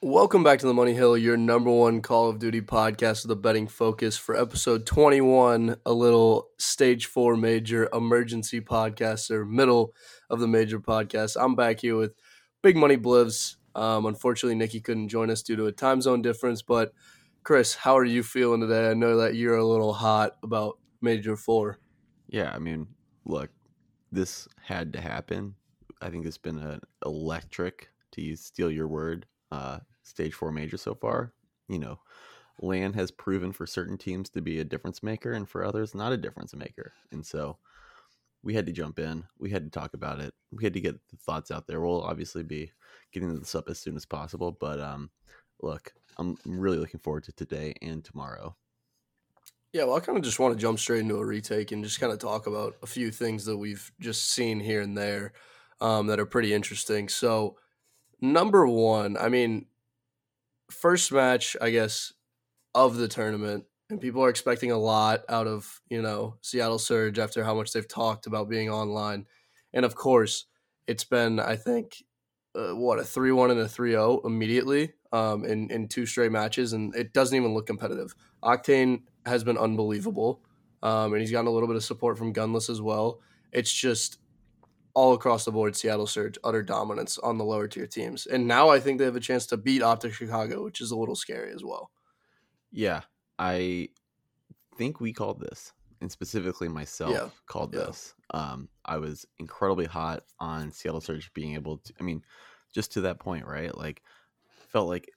Welcome 0.00 0.44
back 0.44 0.60
to 0.60 0.66
the 0.66 0.74
Money 0.74 0.94
Hill, 0.94 1.18
your 1.18 1.36
number 1.36 1.72
one 1.72 2.02
Call 2.02 2.28
of 2.28 2.38
Duty 2.38 2.60
podcast 2.60 3.24
with 3.24 3.32
a 3.32 3.36
betting 3.36 3.66
focus 3.66 4.16
for 4.16 4.36
episode 4.36 4.86
21, 4.86 5.74
a 5.84 5.92
little 5.92 6.50
stage 6.56 7.06
four 7.06 7.36
major 7.36 7.88
emergency 7.92 8.60
podcast 8.60 9.28
or 9.32 9.44
middle 9.44 9.92
of 10.30 10.38
the 10.38 10.46
major 10.46 10.78
podcast. 10.78 11.36
I'm 11.36 11.56
back 11.56 11.80
here 11.80 11.96
with 11.96 12.12
Big 12.62 12.76
Money 12.76 12.96
Blivs. 12.96 13.56
Um, 13.74 14.06
unfortunately, 14.06 14.54
Nikki 14.54 14.80
couldn't 14.80 15.08
join 15.08 15.30
us 15.30 15.42
due 15.42 15.56
to 15.56 15.66
a 15.66 15.72
time 15.72 16.00
zone 16.00 16.22
difference, 16.22 16.62
but 16.62 16.92
Chris, 17.42 17.74
how 17.74 17.98
are 17.98 18.04
you 18.04 18.22
feeling 18.22 18.60
today? 18.60 18.88
I 18.90 18.94
know 18.94 19.16
that 19.16 19.34
you're 19.34 19.56
a 19.56 19.66
little 19.66 19.92
hot 19.92 20.36
about 20.44 20.78
Major 21.02 21.34
Four. 21.34 21.80
Yeah, 22.28 22.52
I 22.54 22.60
mean, 22.60 22.86
look, 23.24 23.50
this 24.12 24.46
had 24.62 24.92
to 24.92 25.00
happen. 25.00 25.56
I 26.00 26.08
think 26.08 26.24
it's 26.24 26.38
been 26.38 26.58
an 26.58 26.82
electric, 27.04 27.88
to 28.12 28.20
use, 28.20 28.42
steal 28.42 28.70
your 28.70 28.86
word, 28.86 29.26
uh, 29.50 29.80
stage 30.08 30.34
four 30.34 30.52
major 30.52 30.76
so 30.76 30.94
far. 30.94 31.32
You 31.68 31.78
know, 31.78 31.98
LAN 32.60 32.94
has 32.94 33.10
proven 33.10 33.52
for 33.52 33.66
certain 33.66 33.98
teams 33.98 34.30
to 34.30 34.40
be 34.40 34.58
a 34.58 34.64
difference 34.64 35.02
maker 35.02 35.32
and 35.32 35.48
for 35.48 35.64
others 35.64 35.94
not 35.94 36.12
a 36.12 36.16
difference 36.16 36.54
maker. 36.54 36.92
And 37.12 37.24
so 37.24 37.58
we 38.42 38.54
had 38.54 38.66
to 38.66 38.72
jump 38.72 38.98
in. 38.98 39.24
We 39.38 39.50
had 39.50 39.64
to 39.64 39.70
talk 39.70 39.94
about 39.94 40.20
it. 40.20 40.34
We 40.52 40.64
had 40.64 40.74
to 40.74 40.80
get 40.80 40.96
the 41.08 41.16
thoughts 41.16 41.50
out 41.50 41.66
there. 41.66 41.80
We'll 41.80 42.02
obviously 42.02 42.42
be 42.42 42.72
getting 43.12 43.38
this 43.38 43.54
up 43.54 43.68
as 43.68 43.78
soon 43.78 43.96
as 43.96 44.06
possible. 44.06 44.56
But 44.58 44.80
um, 44.80 45.10
look, 45.60 45.92
I'm 46.18 46.36
really 46.44 46.78
looking 46.78 47.00
forward 47.00 47.24
to 47.24 47.32
today 47.32 47.74
and 47.82 48.04
tomorrow. 48.04 48.56
Yeah, 49.72 49.84
well, 49.84 49.96
I 49.96 50.00
kind 50.00 50.16
of 50.16 50.24
just 50.24 50.38
want 50.38 50.54
to 50.54 50.60
jump 50.60 50.78
straight 50.78 51.00
into 51.00 51.18
a 51.18 51.24
retake 51.24 51.72
and 51.72 51.84
just 51.84 52.00
kind 52.00 52.12
of 52.12 52.18
talk 52.18 52.46
about 52.46 52.76
a 52.82 52.86
few 52.86 53.10
things 53.10 53.44
that 53.44 53.58
we've 53.58 53.92
just 54.00 54.30
seen 54.30 54.60
here 54.60 54.80
and 54.80 54.96
there 54.96 55.32
um, 55.80 56.06
that 56.06 56.18
are 56.18 56.26
pretty 56.26 56.54
interesting. 56.54 57.08
So, 57.08 57.58
number 58.20 58.66
one, 58.66 59.18
I 59.18 59.28
mean, 59.28 59.66
first 60.70 61.12
match, 61.12 61.56
I 61.60 61.70
guess, 61.70 62.12
of 62.74 62.96
the 62.96 63.08
tournament, 63.08 63.64
and 63.90 64.00
people 64.00 64.22
are 64.22 64.28
expecting 64.28 64.70
a 64.70 64.78
lot 64.78 65.22
out 65.28 65.46
of 65.46 65.80
you 65.88 66.02
know 66.02 66.36
Seattle 66.42 66.78
Surge 66.78 67.18
after 67.18 67.44
how 67.44 67.54
much 67.54 67.72
they've 67.72 67.88
talked 67.88 68.26
about 68.26 68.48
being 68.48 68.70
online, 68.70 69.26
and 69.72 69.84
of 69.84 69.94
course, 69.94 70.46
it's 70.86 71.04
been 71.04 71.40
I 71.40 71.56
think 71.56 72.02
uh, 72.54 72.74
what 72.74 72.98
a 72.98 73.04
three 73.04 73.32
one 73.32 73.50
and 73.50 73.60
a 73.60 73.66
3-0 73.66 74.24
immediately 74.24 74.92
um, 75.12 75.44
in 75.44 75.70
in 75.70 75.88
two 75.88 76.06
straight 76.06 76.32
matches, 76.32 76.72
and 76.72 76.94
it 76.94 77.12
doesn't 77.12 77.36
even 77.36 77.54
look 77.54 77.66
competitive. 77.66 78.14
Octane 78.42 79.02
has 79.26 79.44
been 79.44 79.58
unbelievable, 79.58 80.42
um, 80.82 81.12
and 81.12 81.20
he's 81.20 81.30
gotten 81.30 81.46
a 81.46 81.50
little 81.50 81.68
bit 81.68 81.76
of 81.76 81.84
support 81.84 82.18
from 82.18 82.32
Gunless 82.32 82.70
as 82.70 82.80
well. 82.80 83.20
It's 83.52 83.72
just 83.72 84.18
all 84.98 85.14
across 85.14 85.44
the 85.44 85.52
board, 85.52 85.76
Seattle 85.76 86.06
Surge 86.06 86.38
utter 86.42 86.62
dominance 86.62 87.18
on 87.18 87.38
the 87.38 87.44
lower 87.44 87.68
tier 87.68 87.86
teams, 87.86 88.26
and 88.26 88.46
now 88.48 88.68
I 88.68 88.80
think 88.80 88.98
they 88.98 89.04
have 89.04 89.16
a 89.16 89.20
chance 89.20 89.46
to 89.46 89.56
beat 89.56 89.82
Optic 89.82 90.12
Chicago, 90.12 90.64
which 90.64 90.80
is 90.80 90.90
a 90.90 90.96
little 90.96 91.14
scary 91.16 91.52
as 91.52 91.62
well. 91.64 91.90
Yeah, 92.70 93.02
I 93.38 93.88
think 94.76 95.00
we 95.00 95.12
called 95.12 95.40
this, 95.40 95.72
and 96.00 96.10
specifically 96.10 96.68
myself 96.68 97.12
Yeah, 97.12 97.30
called 97.46 97.74
yeah. 97.74 97.80
this. 97.86 98.14
Um, 98.30 98.68
I 98.84 98.98
was 98.98 99.26
incredibly 99.38 99.86
hot 99.86 100.24
on 100.38 100.70
Seattle 100.72 101.00
Surge 101.00 101.32
being 101.32 101.54
able 101.54 101.78
to. 101.78 101.94
I 101.98 102.02
mean, 102.02 102.22
just 102.74 102.92
to 102.92 103.02
that 103.02 103.20
point, 103.20 103.46
right? 103.46 103.76
Like, 103.76 104.02
felt 104.48 104.88
like 104.88 105.10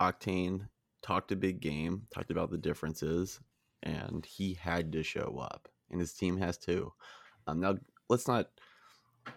Octane 0.00 0.68
talked 1.02 1.32
a 1.32 1.36
big 1.36 1.60
game, 1.60 2.06
talked 2.12 2.30
about 2.30 2.50
the 2.50 2.58
differences, 2.58 3.40
and 3.82 4.24
he 4.24 4.54
had 4.54 4.92
to 4.92 5.02
show 5.02 5.38
up, 5.40 5.68
and 5.90 6.00
his 6.00 6.14
team 6.14 6.38
has 6.38 6.58
too. 6.58 6.92
Um, 7.46 7.60
now, 7.60 7.76
let's 8.08 8.26
not 8.28 8.48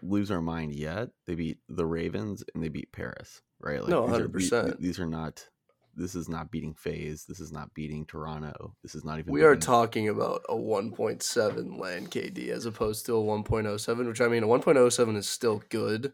lose 0.01 0.31
our 0.31 0.41
mind 0.41 0.73
yet. 0.73 1.09
They 1.25 1.35
beat 1.35 1.59
the 1.67 1.85
Ravens 1.85 2.43
and 2.53 2.63
they 2.63 2.69
beat 2.69 2.91
Paris, 2.91 3.41
right? 3.59 3.85
No, 3.87 4.07
these 4.07 4.17
are- 4.19 4.27
100%. 4.27 4.79
These 4.79 4.99
are 4.99 5.05
not. 5.07 5.47
This 5.95 6.15
is 6.15 6.29
not 6.29 6.49
beating 6.51 6.73
FaZe. 6.75 7.25
This 7.25 7.39
is 7.41 7.51
not 7.51 7.73
beating 7.73 8.05
Toronto. 8.05 8.75
This 8.83 8.95
is 8.95 9.03
not 9.03 9.19
even. 9.19 9.33
We 9.33 9.43
are 9.43 9.55
talking 9.55 10.07
about 10.07 10.43
a 10.47 10.55
1.7 10.55 11.77
LAN 11.79 12.07
KD 12.07 12.49
as 12.49 12.65
opposed 12.65 13.05
to 13.07 13.15
a 13.17 13.21
1.07, 13.21 14.07
which 14.07 14.21
I 14.21 14.27
mean, 14.27 14.43
a 14.43 14.47
1.07 14.47 15.17
is 15.17 15.27
still 15.27 15.61
good, 15.69 16.13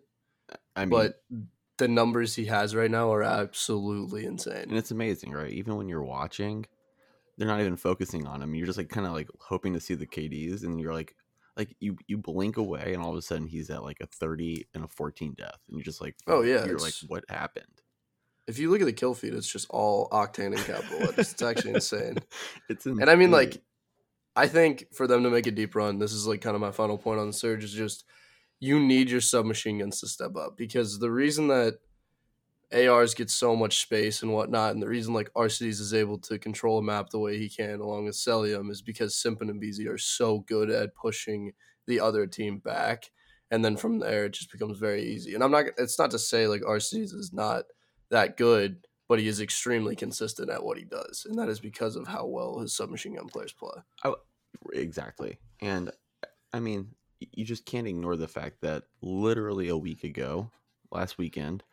I 0.76 0.82
mean, 0.86 0.90
but 0.90 1.22
the 1.78 1.88
numbers 1.88 2.36
he 2.36 2.46
has 2.46 2.74
right 2.74 2.90
now 2.90 3.12
are 3.14 3.22
absolutely 3.22 4.26
insane. 4.26 4.70
and 4.70 4.78
it's 4.78 4.92
amazing, 4.92 5.32
right? 5.34 5.52
Even 5.52 5.76
when 5.76 5.88
you're 5.90 6.04
watching, 6.04 6.66
they're 7.38 7.48
not 7.48 7.60
even 7.60 7.76
focusing 7.76 8.26
on 8.26 8.42
him. 8.42 8.56
You're 8.56 8.66
just 8.66 8.78
like 8.78 8.90
kind 8.90 9.06
of 9.06 9.14
like 9.14 9.30
hoping 9.40 9.74
to 9.74 9.80
see 9.80 9.94
the 9.94 10.08
KDs, 10.08 10.64
and 10.64 10.80
you're 10.80 10.94
like, 10.94 11.16
like 11.58 11.76
you 11.80 11.98
you 12.08 12.18
blink 12.18 12.58
away, 12.58 12.94
and 12.94 13.02
all 13.02 13.12
of 13.12 13.18
a 13.18 13.22
sudden 13.22 13.48
he's 13.48 13.70
at 13.70 13.84
like 13.84 13.98
a 14.02 14.08
30 14.08 14.68
and 14.74 14.84
a 14.84 14.88
14 14.88 15.34
death, 15.34 15.60
and 15.68 15.78
you're 15.78 15.84
just 15.84 16.02
like, 16.02 16.16
Oh, 16.28 16.42
yeah, 16.42 16.66
you're 16.66 16.80
like, 16.80 16.94
what 17.08 17.24
happened? 17.30 17.82
If 18.48 18.60
you 18.60 18.70
look 18.70 18.82
at 18.82 18.86
the 18.86 18.94
kill 18.94 19.16
feed, 19.16 19.34
it's 19.34 19.52
just 19.52 19.68
all 19.72 20.08
octane 20.10 20.56
and 20.56 20.58
capital 20.58 21.00
letters. 21.00 21.32
It's 21.32 21.42
actually 21.42 21.74
insane. 21.74 22.18
It's 22.70 22.86
And 22.86 23.10
I 23.10 23.16
mean, 23.16 23.32
like, 23.32 23.62
I 24.36 24.48
think 24.48 24.94
for 24.94 25.08
them 25.08 25.24
to 25.24 25.30
make 25.30 25.48
a 25.48 25.52
deep 25.52 25.76
run, 25.76 25.98
this 25.98 26.14
is 26.14 26.28
like 26.28 26.42
kind 26.42 26.56
of 26.56 26.62
my 26.62 26.72
final 26.72 26.98
point 26.98 27.20
on 27.20 27.28
the 27.28 27.34
surge 27.34 27.64
is 27.64 27.72
just 27.72 28.06
you 28.60 28.80
need 28.80 29.10
your 29.10 29.22
submachine 29.22 29.80
guns 29.80 30.00
to 30.02 30.08
step 30.08 30.36
up 30.36 30.58
because 30.58 31.00
the 31.00 31.12
reason 31.12 31.48
that 31.48 31.80
ARs 32.74 33.14
get 33.14 33.30
so 33.30 33.56
much 33.56 33.82
space 33.82 34.22
and 34.22 34.34
whatnot, 34.34 34.74
and 34.74 34.82
the 34.82 34.88
reason 34.88 35.14
like 35.14 35.32
Arcitys 35.34 35.80
is 35.80 35.94
able 35.94 36.18
to 36.20 36.40
control 36.40 36.80
a 36.80 36.84
map 36.84 37.10
the 37.10 37.20
way 37.20 37.38
he 37.38 37.50
can 37.50 37.80
along 37.80 38.06
with 38.06 38.16
Cellium 38.16 38.72
is 38.72 38.82
because 38.82 39.16
Simpin 39.16 39.50
and 39.50 39.62
BZ 39.62 39.88
are 39.88 39.98
so 39.98 40.40
good 40.40 40.70
at 40.70 40.96
pushing 40.96 41.54
the 41.88 42.00
other 42.00 42.26
team 42.28 42.60
back. 42.60 43.12
And 43.52 43.64
then 43.64 43.78
from 43.78 44.00
there, 44.00 44.26
it 44.26 44.34
just 44.34 44.52
becomes 44.52 44.80
very 44.80 45.04
easy. 45.04 45.36
And 45.36 45.44
I'm 45.44 45.52
not, 45.52 45.66
it's 45.78 46.00
not 46.00 46.12
to 46.12 46.20
say 46.20 46.48
like 46.48 46.62
Arcitys 46.62 47.14
is 47.14 47.32
not 47.32 47.66
that 48.10 48.38
good, 48.38 48.88
but 49.08 49.20
he 49.20 49.28
is 49.28 49.40
extremely 49.40 49.96
consistent 49.96 50.50
at 50.50 50.64
what 50.64 50.78
he 50.78 50.84
does. 50.84 51.26
And 51.30 51.38
that 51.38 51.50
is 51.50 51.60
because 51.60 51.96
of 51.96 52.08
how 52.08 52.26
well 52.26 52.60
his 52.60 52.76
submachine 52.76 53.16
gun 53.16 53.28
players 53.28 53.54
play. 53.54 54.14
Exactly. 54.74 55.38
And 55.62 55.92
I 56.52 56.60
mean, 56.60 56.96
you 57.20 57.46
just 57.46 57.66
can't 57.66 57.88
ignore 57.88 58.16
the 58.16 58.28
fact 58.28 58.62
that 58.62 58.84
literally 59.02 59.70
a 59.70 59.78
week 59.78 60.04
ago, 60.04 60.52
last 60.92 61.18
weekend, 61.18 61.64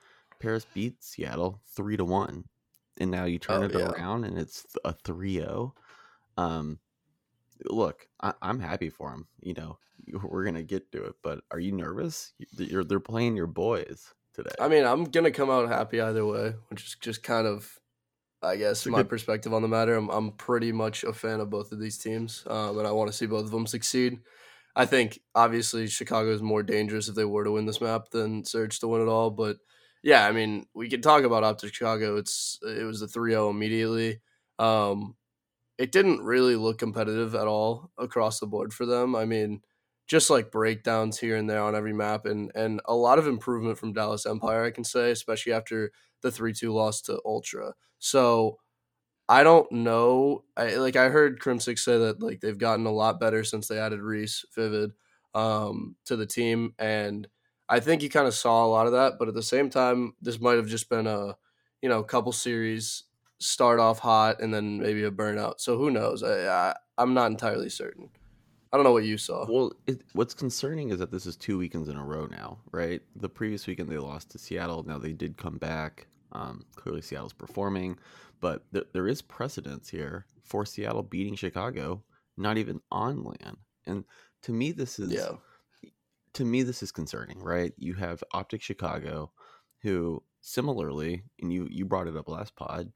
Paris 0.42 0.66
beat 0.75 1.03
Seattle 1.03 1.60
3 1.76 1.97
to 1.98 2.04
1. 2.04 2.44
And 2.98 3.10
now 3.10 3.25
you 3.25 3.38
turn 3.38 3.62
Oh, 3.62 3.66
it 3.66 3.72
yeah. 3.72 3.91
around 3.91 4.25
and 4.25 4.36
it's 4.36 4.66
a 4.84 4.92
3 4.92 5.34
0. 5.34 5.75
Um, 6.36 6.78
look, 7.64 8.08
I- 8.20 8.34
I'm 8.42 8.58
happy 8.60 8.91
for 8.91 9.10
him. 9.12 9.26
You 9.41 9.54
know, 9.54 9.78
we're 10.22 10.42
going 10.44 10.56
to 10.56 10.62
get 10.62 10.91
to 10.92 11.04
it, 11.04 11.14
but 11.22 11.41
are 11.50 11.58
you 11.60 11.72
nervous? 11.72 12.32
You- 12.38 12.66
You're, 12.66 12.84
they're 12.84 13.00
playing 13.00 13.36
your 13.36 13.47
boys 13.47 14.12
today. 14.34 14.50
I 14.60 14.69
mean, 14.69 14.84
I'm 14.84 15.04
gonna 15.04 15.30
come 15.30 15.50
out 15.50 15.69
happy 15.69 16.00
either 16.00 16.25
way, 16.26 16.54
which 16.69 16.84
is 16.84 16.97
just 17.00 17.22
kind 17.22 17.47
of, 17.47 17.78
I 18.42 18.56
guess, 18.56 18.84
my 18.86 18.98
good- 18.98 19.09
perspective 19.10 19.53
on 19.54 19.62
the 19.62 19.69
matter. 19.69 19.94
I'm 19.94 20.09
I'm 20.10 20.32
pretty 20.32 20.72
much 20.72 21.04
a 21.04 21.12
fan 21.12 21.41
of 21.41 21.50
both 21.50 21.70
of 21.70 21.78
these 21.78 21.98
teams, 21.98 22.42
um, 22.48 22.78
and 22.78 22.86
I 22.86 22.92
want 22.92 23.10
to 23.10 23.16
see 23.16 23.26
both 23.26 23.44
of 23.44 23.50
them 23.50 23.66
succeed. 23.66 24.20
I 24.74 24.86
think 24.86 25.20
obviously 25.34 25.86
Chicago 25.86 26.30
is 26.32 26.41
more 26.41 26.62
dangerous 26.62 27.09
if 27.09 27.14
they 27.14 27.26
were 27.26 27.44
to 27.44 27.53
win 27.53 27.66
this 27.66 27.80
map 27.82 28.09
than 28.10 28.42
Surge 28.44 28.80
to 28.80 28.88
win 28.88 29.03
it 29.03 29.09
all, 29.09 29.30
but 29.30 29.59
yeah, 30.02 30.26
I 30.26 30.32
mean, 30.32 30.66
we 30.74 30.88
can 30.88 31.00
talk 31.02 31.24
about 31.24 31.44
Optic 31.44 31.74
Chicago. 31.74 32.16
It's 32.16 32.58
it 32.62 32.84
was 32.84 33.02
a 33.02 33.06
3-0 33.08 33.50
immediately. 33.50 34.20
Um, 34.58 35.16
it 35.78 35.92
didn't 35.92 36.22
really 36.22 36.56
look 36.56 36.78
competitive 36.78 37.34
at 37.34 37.46
all 37.48 37.90
across 37.98 38.41
the 38.41 38.46
board 38.46 38.72
for 38.74 38.86
them. 38.86 39.16
I 39.16 39.24
mean, 39.24 39.62
just 40.08 40.30
like 40.30 40.50
breakdowns 40.52 41.18
here 41.18 41.36
and 41.36 41.48
there 41.50 41.62
on 41.62 41.74
every 41.76 41.92
map 41.94 42.26
and 42.26 42.52
and 42.54 42.80
a 42.86 42.94
lot 42.94 43.18
of 43.18 43.26
improvement 43.26 43.78
from 43.78 43.92
Dallas 43.94 44.26
Empire 44.26 44.64
I 44.64 44.70
can 44.70 44.84
say 44.84 45.10
especially 45.12 45.52
after 45.52 45.92
the 46.22 46.30
3-2 46.32 46.70
loss 46.72 47.00
to 47.02 47.20
Ultra. 47.24 47.74
So 47.98 48.58
I 49.28 49.44
don't 49.44 49.70
know. 49.72 50.44
I 50.56 50.74
like 50.76 50.96
I 50.96 51.08
heard 51.08 51.41
Crimsix 51.41 51.80
say 51.80 51.98
that 51.98 52.22
like 52.22 52.41
they've 52.41 52.58
gotten 52.58 52.86
a 52.86 52.92
lot 52.92 53.20
better 53.20 53.44
since 53.44 53.68
they 53.68 53.78
added 53.78 54.00
Reese 54.00 54.44
Vivid 54.54 54.92
um 55.34 55.96
to 56.04 56.16
the 56.16 56.26
team 56.26 56.74
and 56.78 57.26
I 57.72 57.81
think 57.81 58.03
you 58.03 58.09
kind 58.09 58.28
of 58.28 58.34
saw 58.34 58.65
a 58.65 58.69
lot 58.69 58.87
of 58.87 58.93
that, 58.93 59.15
but 59.19 59.28
at 59.28 59.34
the 59.34 59.43
same 59.43 59.71
time 59.71 60.15
this 60.21 60.41
might 60.41 60.56
have 60.56 60.69
just 60.69 60.88
been 60.88 61.06
a 61.06 61.37
you 61.83 61.88
know, 61.88 62.03
couple 62.03 62.33
series 62.33 63.04
start 63.41 63.80
off 63.80 63.98
hot 63.98 64.41
and 64.41 64.54
then 64.54 64.78
maybe 64.78 65.03
a 65.03 65.10
burnout. 65.10 65.54
So 65.59 65.77
who 65.77 65.91
knows? 65.91 66.22
I, 66.22 66.47
I 66.47 66.74
I'm 66.97 67.13
not 67.13 67.30
entirely 67.30 67.69
certain. 67.69 68.09
I 68.72 68.77
don't 68.77 68.84
know 68.84 68.92
what 68.92 69.04
you 69.04 69.19
saw. 69.19 69.45
Well, 69.51 69.72
it, 69.86 70.03
what's 70.15 70.33
concerning 70.33 70.91
is 70.91 70.98
that 71.01 71.10
this 71.10 71.27
is 71.27 71.36
two 71.36 71.59
weekends 71.59 71.89
in 71.91 71.97
a 71.97 72.04
row 72.04 72.27
now, 72.27 72.59
right? 72.71 73.03
The 73.16 73.28
previous 73.28 73.66
weekend 73.66 73.91
they 73.91 73.98
lost 73.98 74.30
to 74.30 74.39
Seattle. 74.39 74.83
Now 74.84 74.97
they 74.97 75.13
did 75.13 75.36
come 75.36 75.59
back. 75.59 76.07
Um, 76.30 76.65
clearly, 76.77 77.03
Seattle's 77.03 77.34
performing, 77.34 77.98
but 78.41 78.65
th- 78.72 78.86
there 78.95 79.09
is 79.09 79.21
precedence 79.21 79.91
here 79.91 80.25
for 80.42 80.65
Seattle 80.65 81.03
beating 81.03 81.34
Chicago, 81.34 82.03
not 82.39 82.57
even 82.57 82.80
on 82.91 83.22
LAN. 83.22 83.59
And 83.84 84.04
to 84.42 84.53
me, 84.53 84.72
this 84.72 84.98
is 84.98 85.13
Yeah. 85.13 85.33
To 86.34 86.44
me 86.44 86.62
this 86.62 86.82
is 86.82 86.92
concerning, 86.92 87.38
right? 87.40 87.72
You 87.76 87.94
have 87.94 88.24
Optic 88.32 88.62
Chicago, 88.62 89.32
who 89.82 90.22
similarly, 90.40 91.24
and 91.40 91.52
you 91.52 91.68
you 91.70 91.84
brought 91.84 92.08
it 92.08 92.16
up 92.16 92.28
last 92.28 92.56
pod, 92.56 92.92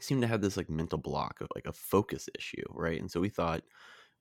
seem 0.00 0.20
to 0.20 0.26
have 0.26 0.40
this 0.40 0.56
like 0.56 0.70
mental 0.70 0.98
block 0.98 1.40
of 1.40 1.48
like 1.54 1.66
a 1.66 1.72
focus 1.72 2.28
issue, 2.38 2.64
right? 2.70 3.00
And 3.00 3.10
so 3.10 3.20
we 3.20 3.28
thought, 3.28 3.62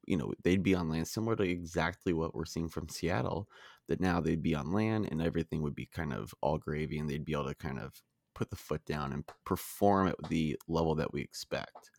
you 0.05 0.17
know, 0.17 0.33
they'd 0.43 0.63
be 0.63 0.75
on 0.75 0.89
LAN 0.89 1.05
similar 1.05 1.35
to 1.35 1.43
exactly 1.43 2.13
what 2.13 2.35
we're 2.35 2.45
seeing 2.45 2.69
from 2.69 2.89
Seattle, 2.89 3.47
that 3.87 4.01
now 4.01 4.19
they'd 4.19 4.43
be 4.43 4.55
on 4.55 4.71
LAN 4.71 5.05
and 5.05 5.21
everything 5.21 5.61
would 5.61 5.75
be 5.75 5.85
kind 5.85 6.13
of 6.13 6.33
all 6.41 6.57
gravy 6.57 6.99
and 6.99 7.09
they'd 7.09 7.25
be 7.25 7.33
able 7.33 7.47
to 7.47 7.55
kind 7.55 7.79
of 7.79 8.01
put 8.33 8.49
the 8.49 8.55
foot 8.55 8.83
down 8.85 9.13
and 9.13 9.23
perform 9.45 10.07
at 10.07 10.15
the 10.29 10.57
level 10.67 10.95
that 10.95 11.13
we 11.13 11.21
expect. 11.21 11.91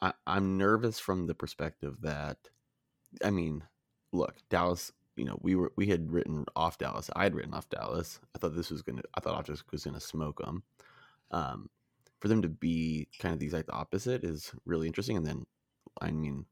I, 0.00 0.12
I'm 0.26 0.56
nervous 0.56 0.98
from 0.98 1.26
the 1.26 1.34
perspective 1.34 1.96
that, 2.02 2.38
I 3.24 3.30
mean, 3.30 3.62
look, 4.12 4.36
Dallas. 4.48 4.92
You 5.16 5.26
know, 5.26 5.38
we 5.42 5.54
were 5.56 5.72
we 5.76 5.86
had 5.86 6.10
written 6.10 6.46
off 6.56 6.78
Dallas. 6.78 7.10
I 7.14 7.24
had 7.24 7.34
written 7.34 7.54
off 7.54 7.68
Dallas. 7.68 8.18
I 8.34 8.38
thought 8.38 8.56
this 8.56 8.70
was 8.70 8.82
gonna. 8.82 9.02
I 9.14 9.20
thought 9.20 9.34
Optics 9.34 9.64
was 9.70 9.84
gonna 9.84 10.00
smoke 10.00 10.38
them. 10.38 10.62
Um, 11.30 11.68
for 12.20 12.28
them 12.28 12.42
to 12.42 12.48
be 12.48 13.08
kind 13.18 13.32
of 13.32 13.40
the 13.40 13.46
exact 13.46 13.68
opposite 13.70 14.22
is 14.22 14.52
really 14.64 14.86
interesting. 14.86 15.16
And 15.16 15.26
then, 15.26 15.44
I 16.00 16.12
mean, 16.12 16.46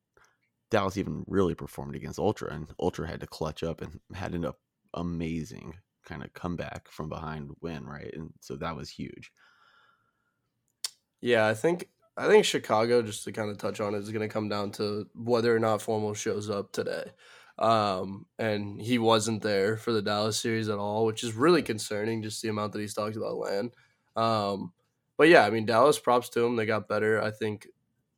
Dallas 0.70 0.98
even 0.98 1.24
really 1.26 1.54
performed 1.54 1.94
against 1.94 2.18
Ultra, 2.18 2.52
and 2.52 2.66
Ultra 2.80 3.06
had 3.06 3.20
to 3.20 3.26
clutch 3.26 3.62
up 3.62 3.80
and 3.80 4.00
had 4.14 4.34
an 4.34 4.50
amazing 4.94 5.74
kind 6.04 6.24
of 6.24 6.32
comeback 6.32 6.88
from 6.88 7.08
behind 7.08 7.50
win, 7.60 7.86
right? 7.86 8.12
And 8.12 8.32
so 8.40 8.56
that 8.56 8.76
was 8.76 8.90
huge. 8.90 9.32
Yeah, 11.20 11.46
I 11.46 11.54
think 11.54 11.88
I 12.16 12.26
think 12.26 12.44
Chicago, 12.44 13.02
just 13.02 13.24
to 13.24 13.32
kind 13.32 13.50
of 13.50 13.58
touch 13.58 13.80
on 13.80 13.94
it, 13.94 13.98
is 13.98 14.10
going 14.10 14.28
to 14.28 14.32
come 14.32 14.48
down 14.48 14.72
to 14.72 15.06
whether 15.14 15.54
or 15.54 15.58
not 15.58 15.82
Formal 15.82 16.14
shows 16.14 16.50
up 16.50 16.72
today. 16.72 17.12
Um, 17.60 18.26
and 18.38 18.80
he 18.80 18.98
wasn't 18.98 19.42
there 19.42 19.76
for 19.76 19.92
the 19.92 20.02
Dallas 20.02 20.38
series 20.38 20.68
at 20.68 20.78
all, 20.78 21.04
which 21.04 21.22
is 21.22 21.34
really 21.34 21.62
concerning. 21.62 22.22
Just 22.22 22.40
the 22.42 22.48
amount 22.48 22.72
that 22.72 22.80
he's 22.80 22.94
talked 22.94 23.16
about 23.16 23.36
LAN. 23.36 23.70
Um, 24.16 24.72
but 25.18 25.28
yeah, 25.28 25.44
I 25.44 25.50
mean 25.50 25.66
Dallas, 25.66 25.98
props 25.98 26.30
to 26.30 26.44
him. 26.44 26.56
They 26.56 26.64
got 26.64 26.88
better. 26.88 27.22
I 27.22 27.30
think 27.30 27.68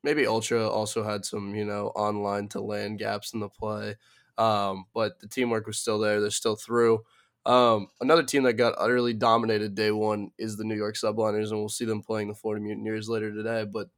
maybe 0.01 0.25
Ultra 0.25 0.67
also 0.69 1.03
had 1.03 1.25
some, 1.25 1.53
you 1.55 1.65
know, 1.65 1.87
online 1.89 2.47
to 2.49 2.61
LAN 2.61 2.95
gaps 2.95 3.33
in 3.33 3.41
the 3.41 3.49
play. 3.49 3.95
Um, 4.37 4.85
but 4.93 5.19
the 5.19 5.27
teamwork 5.27 5.67
was 5.67 5.77
still 5.77 5.99
there. 5.99 6.21
They're 6.21 6.31
still 6.31 6.55
through. 6.55 7.03
Um, 7.45 7.87
another 7.99 8.23
team 8.23 8.43
that 8.43 8.53
got 8.53 8.75
utterly 8.77 9.13
dominated 9.13 9.75
day 9.75 9.91
one 9.91 10.31
is 10.37 10.55
the 10.55 10.63
New 10.63 10.75
York 10.75 10.95
Subliners, 10.95 11.49
and 11.49 11.59
we'll 11.59 11.67
see 11.67 11.85
them 11.85 12.01
playing 12.01 12.29
the 12.29 12.35
Florida 12.35 12.63
Mutineers 12.63 13.09
later 13.09 13.33
today. 13.33 13.65
But 13.65 13.89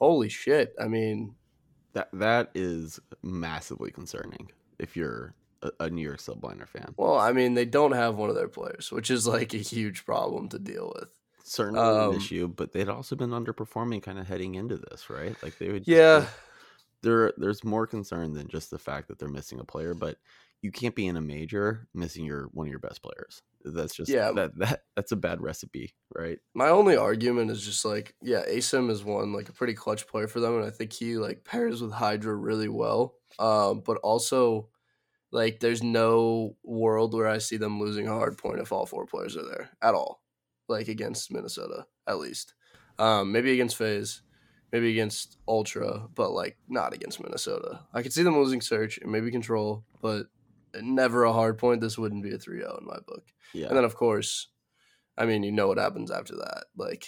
holy 0.00 0.28
shit, 0.28 0.74
I 0.80 0.88
mean, 0.88 1.36
that 1.92 2.08
that 2.12 2.50
is 2.54 2.98
massively 3.22 3.92
concerning 3.92 4.50
if 4.82 4.96
you're 4.96 5.34
a, 5.62 5.70
a 5.80 5.90
New 5.90 6.02
York 6.02 6.18
Subliner 6.18 6.68
fan. 6.68 6.92
Well, 6.96 7.18
I 7.18 7.32
mean, 7.32 7.54
they 7.54 7.64
don't 7.64 7.92
have 7.92 8.16
one 8.16 8.28
of 8.28 8.36
their 8.36 8.48
players, 8.48 8.92
which 8.92 9.10
is 9.10 9.26
like 9.26 9.54
a 9.54 9.58
huge 9.58 10.04
problem 10.04 10.48
to 10.50 10.58
deal 10.58 10.92
with 10.94 11.08
certainly 11.44 11.80
um, 11.80 12.10
an 12.10 12.16
issue, 12.16 12.48
but 12.48 12.72
they'd 12.72 12.88
also 12.88 13.16
been 13.16 13.30
underperforming 13.30 14.02
kind 14.02 14.18
of 14.18 14.26
heading 14.26 14.54
into 14.54 14.76
this, 14.76 15.08
right? 15.08 15.36
Like 15.42 15.58
they 15.58 15.70
would, 15.70 15.86
yeah. 15.86 16.26
there, 17.02 17.32
there's 17.36 17.64
more 17.64 17.86
concern 17.86 18.32
than 18.32 18.48
just 18.48 18.70
the 18.70 18.78
fact 18.78 19.08
that 19.08 19.18
they're 19.18 19.28
missing 19.28 19.60
a 19.60 19.64
player, 19.64 19.94
but 19.94 20.18
you 20.62 20.70
can't 20.70 20.94
be 20.94 21.06
in 21.06 21.16
a 21.16 21.20
major 21.20 21.88
missing 21.92 22.24
your 22.24 22.48
one 22.52 22.66
of 22.66 22.70
your 22.70 22.78
best 22.78 23.02
players. 23.02 23.42
That's 23.64 23.94
just 23.94 24.10
yeah. 24.10 24.32
That 24.32 24.56
that 24.58 24.82
that's 24.96 25.12
a 25.12 25.16
bad 25.16 25.40
recipe, 25.40 25.94
right? 26.14 26.38
My 26.54 26.68
only 26.68 26.96
argument 26.96 27.50
is 27.50 27.64
just 27.64 27.84
like, 27.84 28.14
yeah, 28.22 28.42
Asim 28.48 28.90
is 28.90 29.04
one 29.04 29.32
like 29.32 29.48
a 29.48 29.52
pretty 29.52 29.74
clutch 29.74 30.06
player 30.06 30.28
for 30.28 30.40
them, 30.40 30.56
and 30.56 30.64
I 30.64 30.70
think 30.70 30.92
he 30.92 31.16
like 31.16 31.44
pairs 31.44 31.82
with 31.82 31.92
Hydra 31.92 32.34
really 32.34 32.68
well. 32.68 33.14
Um, 33.38 33.82
but 33.84 33.98
also, 33.98 34.68
like, 35.30 35.60
there's 35.60 35.82
no 35.82 36.56
world 36.62 37.14
where 37.14 37.28
I 37.28 37.38
see 37.38 37.56
them 37.56 37.80
losing 37.80 38.08
a 38.08 38.12
hard 38.12 38.38
point 38.38 38.60
if 38.60 38.72
all 38.72 38.86
four 38.86 39.06
players 39.06 39.36
are 39.36 39.44
there 39.44 39.70
at 39.82 39.94
all 39.94 40.22
like 40.68 40.88
against 40.88 41.32
Minnesota 41.32 41.86
at 42.06 42.18
least. 42.18 42.54
Um, 42.98 43.32
maybe 43.32 43.52
against 43.52 43.76
FaZe, 43.76 44.22
maybe 44.72 44.90
against 44.90 45.38
Ultra, 45.46 46.08
but 46.14 46.32
like 46.32 46.56
not 46.68 46.92
against 46.92 47.22
Minnesota. 47.22 47.80
I 47.94 48.02
could 48.02 48.12
see 48.12 48.22
them 48.22 48.36
losing 48.36 48.60
Search 48.60 48.98
and 48.98 49.10
maybe 49.10 49.30
Control, 49.30 49.84
but 50.00 50.26
never 50.80 51.24
a 51.24 51.32
hard 51.32 51.58
point. 51.58 51.80
This 51.80 51.98
wouldn't 51.98 52.22
be 52.22 52.32
a 52.32 52.38
3-0 52.38 52.80
in 52.80 52.86
my 52.86 52.98
book. 53.06 53.24
Yeah. 53.52 53.68
And 53.68 53.76
then 53.76 53.84
of 53.84 53.94
course, 53.94 54.48
I 55.16 55.26
mean, 55.26 55.42
you 55.42 55.52
know 55.52 55.68
what 55.68 55.78
happens 55.78 56.10
after 56.10 56.34
that. 56.36 56.64
Like 56.76 57.06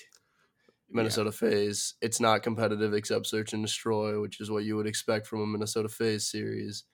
Minnesota 0.90 1.31
yeah. 1.31 1.50
FaZe, 1.50 1.94
it's 2.00 2.20
not 2.20 2.43
competitive 2.43 2.94
except 2.94 3.26
search 3.26 3.52
and 3.52 3.64
destroy, 3.64 4.20
which 4.20 4.40
is 4.40 4.50
what 4.50 4.64
you 4.64 4.76
would 4.76 4.87
expect 4.87 5.26
from 5.26 5.40
a 5.40 5.46
Minnesota 5.46 5.88
FaZe 5.88 6.31
series. 6.31 6.84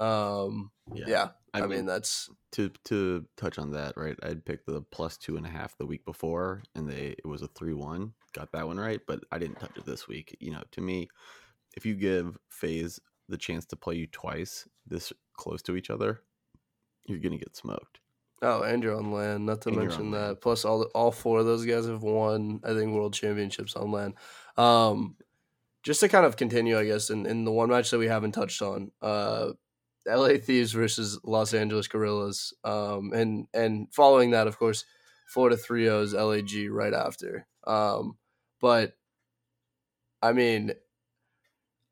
Um, 0.00 0.70
yeah. 0.92 1.04
yeah. 1.06 1.28
I, 1.54 1.58
I 1.58 1.60
mean, 1.62 1.70
mean, 1.70 1.86
that's 1.86 2.28
to 2.52 2.70
to 2.84 3.24
touch 3.38 3.58
on 3.58 3.70
that, 3.72 3.96
right? 3.96 4.16
I'd 4.22 4.44
picked 4.44 4.66
the 4.66 4.82
plus 4.92 5.16
two 5.16 5.38
and 5.38 5.46
a 5.46 5.48
half 5.48 5.78
the 5.78 5.86
week 5.86 6.04
before, 6.04 6.62
and 6.74 6.88
they 6.88 7.14
it 7.16 7.26
was 7.26 7.40
a 7.40 7.48
three 7.48 7.72
one. 7.72 8.12
Got 8.34 8.52
that 8.52 8.66
one 8.66 8.76
right, 8.76 9.00
but 9.06 9.20
I 9.32 9.38
didn't 9.38 9.58
touch 9.58 9.76
it 9.76 9.86
this 9.86 10.06
week. 10.06 10.36
You 10.38 10.52
know, 10.52 10.62
to 10.72 10.82
me, 10.82 11.08
if 11.74 11.86
you 11.86 11.94
give 11.94 12.36
FaZe 12.50 13.00
the 13.28 13.38
chance 13.38 13.64
to 13.66 13.76
play 13.76 13.94
you 13.94 14.06
twice 14.06 14.68
this 14.86 15.12
close 15.36 15.62
to 15.62 15.76
each 15.76 15.90
other, 15.90 16.20
you're 17.06 17.20
gonna 17.20 17.38
get 17.38 17.56
smoked. 17.56 18.00
Oh, 18.42 18.62
and 18.62 18.82
you're 18.82 18.96
on 18.96 19.12
LAN. 19.12 19.46
Not 19.46 19.62
to 19.62 19.70
and 19.70 19.78
mention 19.78 20.10
that. 20.10 20.26
LAN. 20.26 20.36
Plus, 20.36 20.64
all 20.64 20.82
all 20.94 21.10
four 21.10 21.40
of 21.40 21.46
those 21.46 21.64
guys 21.64 21.86
have 21.86 22.02
won, 22.02 22.60
I 22.64 22.74
think, 22.74 22.92
world 22.92 23.14
championships 23.14 23.76
on 23.76 23.90
LAN. 23.90 24.14
Um, 24.56 25.16
just 25.82 26.00
to 26.00 26.08
kind 26.08 26.26
of 26.26 26.36
continue, 26.36 26.78
I 26.78 26.84
guess, 26.84 27.10
in, 27.10 27.26
in 27.26 27.44
the 27.44 27.52
one 27.52 27.70
match 27.70 27.90
that 27.90 27.98
we 27.98 28.08
haven't 28.08 28.32
touched 28.32 28.60
on, 28.60 28.90
uh, 29.00 29.50
LA 30.06 30.36
Thieves 30.38 30.72
versus 30.72 31.18
Los 31.24 31.54
Angeles 31.54 31.88
Guerrillas. 31.88 32.52
Um, 32.64 33.12
and 33.12 33.46
and 33.54 33.88
following 33.92 34.32
that, 34.32 34.46
of 34.48 34.58
course, 34.58 34.84
Florida 35.26 35.56
3 35.56 35.88
O's 35.88 36.14
LAG 36.14 36.70
right 36.70 36.94
after. 36.94 37.46
Um, 37.66 38.16
but 38.60 38.92
I 40.22 40.32
mean, 40.32 40.72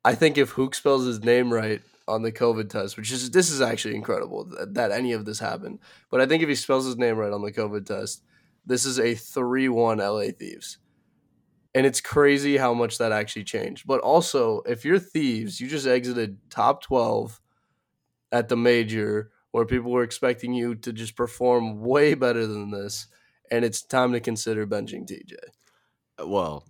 I 0.03 0.15
think 0.15 0.37
if 0.37 0.53
Huke 0.53 0.75
spells 0.75 1.05
his 1.05 1.23
name 1.23 1.51
right 1.51 1.81
on 2.07 2.21
the 2.21 2.31
COVID 2.31 2.69
test, 2.69 2.97
which 2.97 3.11
is 3.11 3.31
this 3.31 3.49
is 3.49 3.61
actually 3.61 3.95
incredible 3.95 4.45
that, 4.45 4.73
that 4.75 4.91
any 4.91 5.13
of 5.13 5.25
this 5.25 5.39
happened. 5.39 5.79
But 6.11 6.21
I 6.21 6.25
think 6.25 6.43
if 6.43 6.49
he 6.49 6.55
spells 6.55 6.85
his 6.85 6.97
name 6.97 7.17
right 7.17 7.33
on 7.33 7.41
the 7.41 7.51
COVID 7.51 7.85
test, 7.85 8.23
this 8.65 8.85
is 8.85 8.99
a 8.99 9.15
3 9.15 9.69
1 9.69 9.97
LA 9.97 10.27
Thieves. 10.37 10.77
And 11.73 11.85
it's 11.85 11.99
crazy 11.99 12.57
how 12.57 12.73
much 12.73 12.99
that 12.99 13.11
actually 13.11 13.43
changed. 13.43 13.85
But 13.85 13.99
also, 13.99 14.61
if 14.65 14.85
you're 14.85 14.99
Thieves, 14.99 15.59
you 15.59 15.67
just 15.67 15.87
exited 15.87 16.37
top 16.49 16.81
12 16.83 17.41
at 18.31 18.47
the 18.47 18.55
major 18.55 19.31
where 19.51 19.65
people 19.65 19.91
were 19.91 20.03
expecting 20.03 20.53
you 20.53 20.75
to 20.75 20.91
just 20.91 21.15
perform 21.15 21.79
way 21.79 22.13
better 22.13 22.45
than 22.45 22.71
this, 22.71 23.07
and 23.49 23.63
it's 23.63 23.81
time 23.81 24.11
to 24.11 24.19
consider 24.19 24.67
benching 24.67 25.07
TJ. 25.07 25.33
Well, 26.25 26.65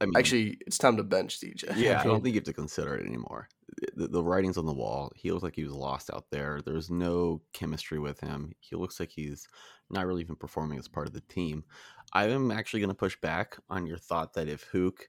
I 0.00 0.04
mean, 0.04 0.16
actually, 0.16 0.58
it's 0.66 0.78
time 0.78 0.96
to 0.96 1.02
bench 1.02 1.40
TJ. 1.40 1.76
Yeah, 1.76 2.00
I 2.00 2.04
don't 2.04 2.22
think 2.22 2.34
you 2.34 2.38
have 2.38 2.44
to 2.44 2.52
consider 2.52 2.94
it 2.94 3.04
anymore. 3.04 3.48
The, 3.94 4.08
the, 4.08 4.22
writing's 4.22 4.56
on 4.56 4.66
the 4.66 4.72
wall. 4.72 5.12
He 5.14 5.30
looks 5.30 5.42
like 5.44 5.56
he 5.56 5.64
was 5.64 5.72
lost 5.72 6.10
out 6.12 6.26
there. 6.30 6.60
There's 6.64 6.90
no 6.90 7.42
chemistry 7.52 7.98
with 7.98 8.20
him. 8.20 8.52
He 8.60 8.76
looks 8.76 8.98
like 8.98 9.10
he's 9.10 9.46
not 9.90 10.06
really 10.06 10.22
even 10.22 10.36
performing 10.36 10.78
as 10.78 10.88
part 10.88 11.06
of 11.06 11.12
the 11.12 11.20
team. 11.20 11.64
I 12.12 12.28
am 12.28 12.50
actually 12.50 12.80
going 12.80 12.90
to 12.90 12.94
push 12.94 13.16
back 13.20 13.58
on 13.68 13.86
your 13.86 13.98
thought 13.98 14.34
that 14.34 14.48
if 14.48 14.70
Huke 14.72 15.02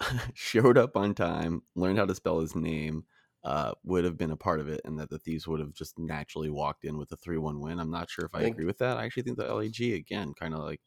showed 0.34 0.78
up 0.78 0.96
on 0.96 1.14
time, 1.14 1.62
learned 1.74 1.98
how 1.98 2.06
to 2.06 2.14
spell 2.14 2.40
his 2.40 2.54
name, 2.54 3.04
uh, 3.42 3.72
would 3.84 4.04
have 4.04 4.18
been 4.18 4.30
a 4.30 4.36
part 4.36 4.60
of 4.60 4.68
it, 4.68 4.82
and 4.84 4.98
that 4.98 5.10
the 5.10 5.18
Thieves 5.18 5.48
would 5.48 5.60
have 5.60 5.72
just 5.72 5.98
naturally 5.98 6.50
walked 6.50 6.84
in 6.84 6.98
with 6.98 7.10
a 7.12 7.16
three-one 7.16 7.58
win. 7.58 7.80
I'm 7.80 7.90
not 7.90 8.10
sure 8.10 8.26
if 8.26 8.34
I, 8.34 8.40
I 8.40 8.42
agree 8.42 8.66
with 8.66 8.78
that. 8.78 8.98
I 8.98 9.04
actually 9.04 9.22
think 9.22 9.38
the 9.38 9.52
LAG 9.52 9.80
again, 9.80 10.34
kind 10.38 10.54
of 10.54 10.60
like 10.60 10.80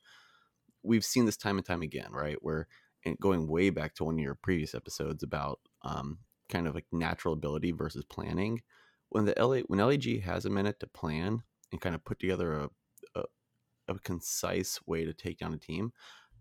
we've 0.83 1.05
seen 1.05 1.25
this 1.25 1.38
time 1.38 1.57
and 1.57 1.65
time 1.65 1.81
again, 1.81 2.12
right? 2.12 2.38
Where 2.41 2.67
and 3.05 3.17
going 3.19 3.48
way 3.48 3.69
back 3.69 3.95
to 3.95 4.03
one 4.03 4.15
of 4.15 4.22
your 4.22 4.36
previous 4.36 4.75
episodes 4.75 5.24
about 5.24 5.60
um, 5.81 6.19
kind 6.50 6.67
of 6.67 6.75
like 6.75 6.85
natural 6.91 7.33
ability 7.33 7.71
versus 7.71 8.05
planning. 8.05 8.62
When 9.09 9.25
the 9.25 9.35
LA 9.38 9.59
when 9.67 9.79
LAG 9.79 10.21
has 10.23 10.45
a 10.45 10.50
minute 10.50 10.79
to 10.79 10.88
plan 10.88 11.43
and 11.71 11.81
kind 11.81 11.95
of 11.95 12.03
put 12.03 12.19
together 12.19 12.53
a, 12.53 12.69
a, 13.15 13.23
a 13.89 14.00
concise 14.00 14.79
way 14.85 15.05
to 15.05 15.13
take 15.13 15.38
down 15.38 15.53
a 15.53 15.57
team, 15.57 15.91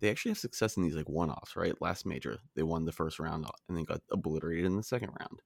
they 0.00 0.10
actually 0.10 0.30
have 0.30 0.38
success 0.38 0.76
in 0.76 0.82
these 0.82 0.96
like 0.96 1.08
one-offs, 1.08 1.54
right? 1.54 1.80
Last 1.80 2.06
major, 2.06 2.38
they 2.56 2.62
won 2.62 2.84
the 2.84 2.92
first 2.92 3.18
round 3.18 3.46
and 3.68 3.76
then 3.76 3.84
got 3.84 4.00
obliterated 4.10 4.64
in 4.64 4.76
the 4.76 4.82
second 4.82 5.10
round. 5.20 5.42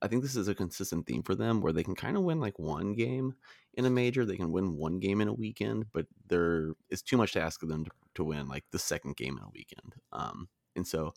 I 0.00 0.08
think 0.08 0.22
this 0.22 0.34
is 0.34 0.48
a 0.48 0.54
consistent 0.54 1.06
theme 1.06 1.22
for 1.22 1.36
them 1.36 1.60
where 1.60 1.72
they 1.72 1.84
can 1.84 1.94
kind 1.94 2.16
of 2.16 2.24
win 2.24 2.40
like 2.40 2.58
one 2.58 2.94
game 2.94 3.34
in 3.74 3.84
a 3.84 3.90
major, 3.90 4.24
they 4.24 4.36
can 4.36 4.50
win 4.50 4.76
one 4.76 4.98
game 4.98 5.20
in 5.20 5.28
a 5.28 5.32
weekend, 5.32 5.86
but 5.92 6.06
there 6.26 6.72
is 6.90 7.02
too 7.02 7.16
much 7.16 7.32
to 7.32 7.40
ask 7.40 7.62
of 7.62 7.68
them 7.68 7.84
to, 7.84 7.90
to 8.16 8.24
win 8.24 8.48
like 8.48 8.64
the 8.72 8.78
second 8.78 9.16
game 9.16 9.36
in 9.36 9.44
a 9.44 9.50
weekend. 9.54 9.94
Um, 10.12 10.48
and 10.74 10.86
so 10.86 11.14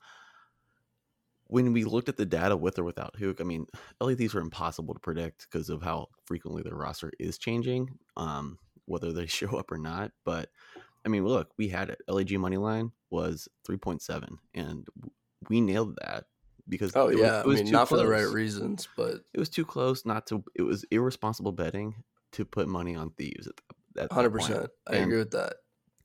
when 1.47 1.73
we 1.73 1.83
looked 1.83 2.09
at 2.09 2.17
the 2.17 2.25
data 2.25 2.55
with 2.57 2.79
or 2.79 2.83
without 2.83 3.15
Huke, 3.17 3.41
I 3.41 3.43
mean, 3.43 3.67
LATs 4.01 4.35
are 4.35 4.41
impossible 4.41 4.93
to 4.93 4.99
predict 4.99 5.47
because 5.49 5.69
of 5.69 5.81
how 5.81 6.07
frequently 6.25 6.63
their 6.63 6.75
roster 6.75 7.11
is 7.19 7.37
changing, 7.37 7.97
um, 8.17 8.57
whether 8.85 9.11
they 9.11 9.25
show 9.27 9.57
up 9.57 9.71
or 9.71 9.77
not. 9.77 10.11
But 10.23 10.49
I 11.05 11.09
mean, 11.09 11.25
look, 11.25 11.51
we 11.57 11.69
had 11.69 11.89
it. 11.89 12.01
LAG 12.07 12.37
money 12.39 12.57
line 12.57 12.91
was 13.09 13.47
3.7, 13.67 14.37
and 14.53 14.87
we 15.49 15.61
nailed 15.61 15.97
that 16.01 16.25
because 16.67 16.95
oh 16.95 17.09
it 17.09 17.19
yeah, 17.19 17.37
was, 17.37 17.45
it 17.45 17.47
was 17.47 17.59
I 17.59 17.63
mean, 17.63 17.71
not 17.71 17.87
close. 17.87 17.99
for 18.01 18.05
the 18.05 18.11
right 18.11 18.27
reasons, 18.27 18.87
but 18.97 19.21
it 19.33 19.39
was 19.39 19.49
too 19.49 19.65
close 19.65 20.05
not 20.05 20.25
to. 20.27 20.43
It 20.55 20.63
was 20.63 20.85
irresponsible 20.91 21.51
betting 21.51 22.03
to 22.33 22.45
put 22.45 22.67
money 22.67 22.95
on 22.95 23.11
thieves 23.11 23.47
at 23.47 23.53
that. 23.93 24.11
hundred 24.11 24.31
percent. 24.31 24.69
I 24.87 24.97
agree 24.97 25.19
with 25.19 25.31
that. 25.31 25.53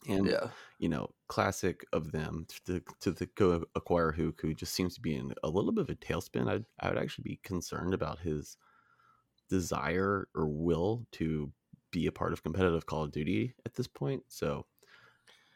And 0.09 0.27
yeah, 0.27 0.49
you 0.81 0.89
know, 0.89 1.11
classic 1.29 1.85
of 1.93 2.11
them 2.11 2.47
to 2.65 2.83
to 3.01 3.13
the, 3.13 3.27
go 3.37 3.63
acquire 3.75 4.13
who 4.13 4.35
who 4.41 4.55
just 4.55 4.73
seems 4.73 4.95
to 4.95 5.01
be 5.01 5.15
in 5.15 5.33
a 5.45 5.49
little 5.49 5.73
bit 5.73 5.83
of 5.83 5.91
a 5.91 5.95
tailspin. 5.95 6.49
I 6.49 6.65
I 6.85 6.89
would 6.89 6.99
actually 6.99 7.25
be 7.25 7.41
concerned 7.45 7.93
about 7.93 8.19
his 8.19 8.57
desire 9.51 10.27
or 10.35 10.49
will 10.49 11.07
to 11.13 11.53
be 11.91 12.07
a 12.07 12.13
part 12.13 12.33
of 12.33 12.43
competitive 12.43 12.87
Call 12.87 13.05
of 13.05 13.13
Duty 13.13 13.55
at 13.67 13.75
this 13.75 13.87
point. 13.87 14.23
So 14.29 14.65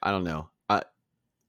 I 0.03 0.11
don't 0.11 0.25
know. 0.25 0.51
I 0.69 0.83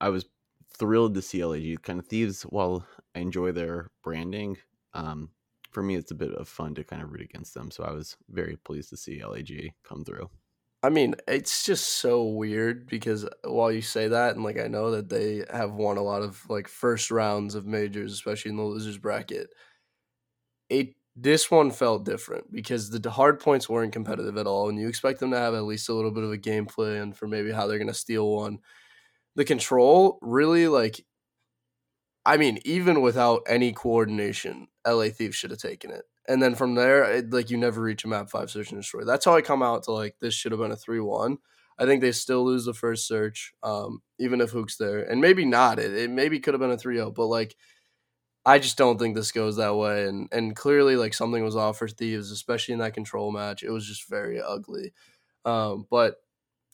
I 0.00 0.08
was 0.08 0.24
thrilled 0.72 1.14
to 1.14 1.22
see 1.22 1.44
LAG 1.44 1.82
kind 1.82 1.98
of 1.98 2.06
thieves. 2.06 2.42
While 2.44 2.86
I 3.14 3.18
enjoy 3.18 3.52
their 3.52 3.90
branding, 4.02 4.56
um, 4.94 5.28
for 5.70 5.82
me 5.82 5.96
it's 5.96 6.12
a 6.12 6.14
bit 6.14 6.32
of 6.32 6.48
fun 6.48 6.74
to 6.76 6.84
kind 6.84 7.02
of 7.02 7.12
root 7.12 7.20
against 7.20 7.52
them. 7.52 7.70
So 7.70 7.84
I 7.84 7.92
was 7.92 8.16
very 8.30 8.56
pleased 8.56 8.88
to 8.90 8.96
see 8.96 9.22
LAG 9.22 9.74
come 9.84 10.02
through. 10.02 10.30
I 10.86 10.90
mean, 10.90 11.16
it's 11.26 11.64
just 11.64 11.88
so 11.98 12.22
weird 12.24 12.86
because 12.86 13.24
uh, 13.24 13.30
while 13.44 13.72
you 13.72 13.82
say 13.82 14.06
that, 14.08 14.36
and 14.36 14.44
like 14.44 14.56
I 14.58 14.68
know 14.68 14.92
that 14.92 15.08
they 15.08 15.44
have 15.50 15.72
won 15.72 15.96
a 15.96 16.02
lot 16.02 16.22
of 16.22 16.48
like 16.48 16.68
first 16.68 17.10
rounds 17.10 17.56
of 17.56 17.66
majors, 17.66 18.12
especially 18.12 18.50
in 18.52 18.56
the 18.56 18.62
losers 18.62 18.96
bracket. 18.98 19.50
It 20.68 20.94
this 21.14 21.50
one 21.50 21.70
felt 21.70 22.04
different 22.04 22.52
because 22.52 22.90
the 22.90 23.10
hard 23.10 23.40
points 23.40 23.68
weren't 23.68 23.92
competitive 23.92 24.36
at 24.36 24.46
all, 24.46 24.68
and 24.68 24.78
you 24.78 24.88
expect 24.88 25.20
them 25.20 25.30
to 25.30 25.38
have 25.38 25.54
at 25.54 25.64
least 25.64 25.88
a 25.88 25.94
little 25.94 26.10
bit 26.10 26.24
of 26.24 26.32
a 26.32 26.36
game 26.36 26.66
plan 26.66 27.12
for 27.12 27.26
maybe 27.26 27.50
how 27.52 27.66
they're 27.66 27.78
going 27.78 27.88
to 27.88 27.94
steal 27.94 28.28
one. 28.30 28.58
The 29.36 29.44
control 29.46 30.18
really 30.22 30.68
like, 30.68 31.04
I 32.24 32.36
mean, 32.36 32.58
even 32.64 33.02
without 33.02 33.42
any 33.46 33.72
coordination, 33.72 34.68
LA 34.84 35.08
Thieves 35.10 35.36
should 35.36 35.50
have 35.50 35.60
taken 35.60 35.90
it 35.90 36.04
and 36.28 36.42
then 36.42 36.54
from 36.54 36.74
there, 36.74 37.04
it, 37.04 37.32
like 37.32 37.50
you 37.50 37.56
never 37.56 37.80
reach 37.80 38.04
a 38.04 38.08
map 38.08 38.30
five 38.30 38.50
search 38.50 38.70
and 38.70 38.80
destroy. 38.80 39.04
That's 39.04 39.24
how 39.24 39.34
I 39.34 39.42
come 39.42 39.62
out 39.62 39.84
to 39.84 39.92
like 39.92 40.16
this 40.20 40.34
should 40.34 40.52
have 40.52 40.60
been 40.60 40.72
a 40.72 40.76
three 40.76 41.00
one. 41.00 41.38
I 41.78 41.84
think 41.84 42.00
they 42.00 42.12
still 42.12 42.44
lose 42.44 42.64
the 42.64 42.74
first 42.74 43.06
search, 43.06 43.52
um, 43.62 44.00
even 44.18 44.40
if 44.40 44.50
Huke's 44.50 44.76
there, 44.76 45.00
and 45.00 45.20
maybe 45.20 45.44
not. 45.44 45.78
It, 45.78 45.92
it 45.94 46.10
maybe 46.10 46.40
could 46.40 46.54
have 46.54 46.60
been 46.60 46.70
a 46.70 46.76
3-0, 46.76 47.14
but 47.14 47.26
like 47.26 47.54
I 48.46 48.58
just 48.58 48.78
don't 48.78 48.98
think 48.98 49.14
this 49.14 49.32
goes 49.32 49.56
that 49.56 49.76
way. 49.76 50.06
And 50.06 50.28
and 50.32 50.56
clearly 50.56 50.96
like 50.96 51.14
something 51.14 51.44
was 51.44 51.56
off 51.56 51.78
for 51.78 51.88
Thieves, 51.88 52.30
especially 52.30 52.74
in 52.74 52.80
that 52.80 52.94
control 52.94 53.32
match. 53.32 53.62
It 53.62 53.70
was 53.70 53.86
just 53.86 54.08
very 54.08 54.40
ugly. 54.40 54.92
Um, 55.44 55.86
but 55.90 56.16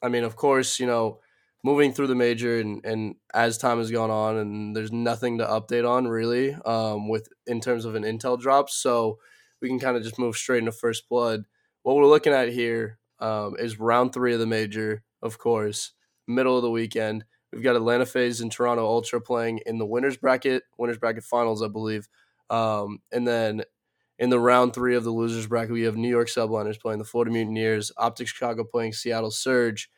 I 0.03 0.09
mean, 0.09 0.25
of 0.25 0.37
course, 0.37 0.79
you 0.79 0.87
know, 0.87 1.21
moving 1.65 1.93
through 1.93 2.09
the 2.09 2.15
major 2.15 2.61
and, 2.61 2.85
and 2.85 3.15
as 3.35 3.57
time 3.57 3.79
has 3.79 3.91
gone 3.91 4.11
on 4.11 4.37
and 4.37 4.77
there's 4.77 4.93
nothing 4.93 5.39
to 5.39 5.47
update 5.47 5.89
on 5.89 6.09
really 6.09 6.55
um, 6.67 7.09
with 7.09 7.29
in 7.47 7.61
terms 7.61 7.85
of 7.85 7.95
an 7.95 8.03
intel 8.03 8.39
drop. 8.41 8.69
So 8.71 9.19
we 9.63 9.69
can 9.69 9.79
kind 9.79 9.97
of 9.97 10.03
just 10.03 10.19
move 10.19 10.37
straight 10.37 10.59
into 10.59 10.73
first 10.73 11.09
blood. 11.09 11.45
What 11.83 11.97
we're 11.97 12.07
looking 12.07 12.33
at 12.33 12.51
here 12.51 12.99
um, 13.21 13.57
is 13.59 13.81
round 13.81 14.13
three 14.13 14.35
of 14.35 14.41
the 14.41 14.47
major, 14.47 15.03
of 15.23 15.39
course, 15.39 15.93
middle 16.27 16.57
of 16.57 16.63
the 16.63 16.71
weekend. 16.71 17.25
We've 17.53 17.63
got 17.63 17.77
Atlanta 17.77 18.07
FaZe 18.07 18.41
and 18.41 18.51
Toronto 18.51 18.85
Ultra 18.85 19.21
playing 19.21 19.61
in 19.67 19.79
the 19.79 19.87
winners 19.87 20.17
bracket, 20.17 20.65
winners 20.79 20.99
bracket 20.99 21.25
finals, 21.25 21.63
I 21.63 21.69
believe. 21.69 22.09
Um, 22.51 22.99
and 23.13 23.27
then 23.27 23.63
in 24.19 24.31
the 24.31 24.41
round 24.41 24.75
three 24.75 24.95
of 24.95 25.05
the 25.05 25.11
losers 25.11 25.47
bracket, 25.47 25.73
we 25.73 25.83
have 25.83 25.97
New 25.97 26.09
York 26.09 26.29
Subliners 26.29 26.81
playing 26.81 26.99
the 26.99 27.05
Florida 27.05 27.31
Mutineers, 27.31 27.93
Optic 27.97 28.29
Chicago 28.29 28.65
playing 28.65 28.93
Seattle 28.93 29.31
Surge, 29.31 29.91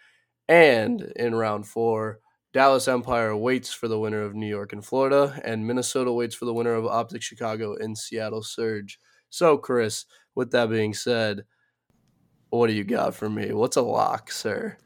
and 0.48 1.12
in 1.16 1.34
round 1.34 1.66
four, 1.66 2.20
Dallas 2.52 2.86
Empire 2.86 3.34
waits 3.36 3.72
for 3.72 3.88
the 3.88 3.98
winner 3.98 4.22
of 4.22 4.34
New 4.34 4.46
York 4.46 4.72
and 4.72 4.84
Florida, 4.84 5.40
and 5.44 5.66
Minnesota 5.66 6.12
waits 6.12 6.34
for 6.34 6.44
the 6.44 6.54
winner 6.54 6.74
of 6.74 6.86
Optic 6.86 7.22
Chicago 7.22 7.74
and 7.74 7.96
Seattle 7.98 8.42
Surge. 8.42 8.98
So, 9.34 9.58
Chris, 9.58 10.06
with 10.36 10.52
that 10.52 10.70
being 10.70 10.94
said, 10.94 11.44
what 12.50 12.68
do 12.68 12.72
you 12.72 12.84
got 12.84 13.16
for 13.16 13.28
me? 13.28 13.52
What's 13.52 13.76
a 13.76 13.82
lock, 13.82 14.30
sir? 14.30 14.76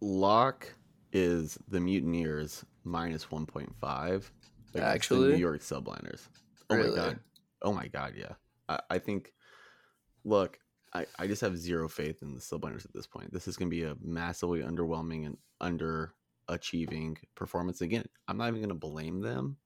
Lock 0.00 0.74
is 1.12 1.56
the 1.68 1.78
Mutineers 1.78 2.64
minus 2.82 3.26
1.5. 3.26 4.30
Actually, 4.76 5.34
New 5.34 5.38
York 5.38 5.60
Subliners. 5.60 6.22
Oh 6.70 6.74
really? 6.74 6.90
my 6.90 6.96
god. 6.96 7.20
Oh 7.62 7.72
my 7.72 7.86
god, 7.86 8.14
yeah. 8.16 8.32
I, 8.68 8.80
I 8.90 8.98
think 8.98 9.32
look, 10.24 10.58
I, 10.92 11.06
I 11.16 11.28
just 11.28 11.40
have 11.42 11.56
zero 11.56 11.88
faith 11.88 12.22
in 12.22 12.34
the 12.34 12.40
Subliners 12.40 12.84
at 12.84 12.92
this 12.92 13.06
point. 13.06 13.32
This 13.32 13.46
is 13.46 13.56
gonna 13.56 13.70
be 13.70 13.84
a 13.84 13.94
massively 14.02 14.62
underwhelming 14.62 15.24
and 15.24 16.10
underachieving 16.48 17.18
performance. 17.36 17.80
Again, 17.80 18.06
I'm 18.26 18.38
not 18.38 18.48
even 18.48 18.60
gonna 18.60 18.74
blame 18.74 19.20
them. 19.20 19.56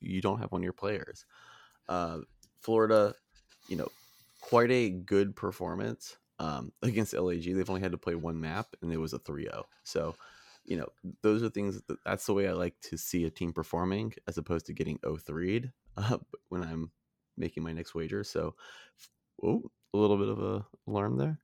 You 0.00 0.20
don't 0.20 0.40
have 0.40 0.50
one 0.50 0.62
of 0.62 0.64
your 0.64 0.72
players. 0.72 1.26
Uh, 1.88 2.18
Florida, 2.60 3.14
you 3.68 3.76
know, 3.76 3.88
quite 4.40 4.70
a 4.70 4.90
good 4.90 5.36
performance 5.36 6.16
um, 6.38 6.72
against 6.82 7.14
LAG. 7.14 7.42
They've 7.42 7.68
only 7.68 7.82
had 7.82 7.92
to 7.92 7.98
play 7.98 8.14
one 8.14 8.40
map, 8.40 8.68
and 8.82 8.92
it 8.92 8.98
was 8.98 9.12
a 9.12 9.18
3 9.18 9.44
0. 9.44 9.66
So, 9.84 10.14
you 10.64 10.76
know, 10.76 10.88
those 11.22 11.42
are 11.42 11.48
things 11.48 11.80
that, 11.82 11.98
that's 12.04 12.26
the 12.26 12.34
way 12.34 12.48
I 12.48 12.52
like 12.52 12.74
to 12.90 12.96
see 12.96 13.24
a 13.24 13.30
team 13.30 13.52
performing 13.52 14.14
as 14.26 14.38
opposed 14.38 14.66
to 14.66 14.72
getting 14.72 14.98
0 15.04 15.16
3'd 15.18 15.72
uh, 15.96 16.18
when 16.48 16.62
I'm 16.62 16.90
making 17.36 17.62
my 17.62 17.72
next 17.72 17.94
wager. 17.94 18.24
So, 18.24 18.54
oh, 19.42 19.62
a 19.92 19.98
little 19.98 20.18
bit 20.18 20.28
of 20.28 20.42
a 20.42 20.66
alarm 20.86 21.16
there. 21.16 21.38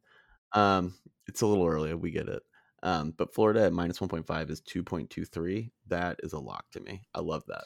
Um, 0.53 0.95
it's 1.27 1.43
a 1.43 1.47
little 1.47 1.67
early. 1.67 1.93
We 1.95 2.11
get 2.11 2.29
it. 2.29 2.43
Um, 2.83 3.15
but 3.17 3.35
Florida 3.35 3.65
at 3.65 3.73
minus 3.73 3.99
1.5 3.99 4.51
is 4.51 4.61
2.23. 4.61 5.71
That 5.89 6.21
is 6.23 6.33
a 6.33 6.39
lock 6.39 6.71
to 6.73 6.81
me. 6.81 7.03
I 7.15 7.21
love 7.21 7.45
that. 7.49 7.65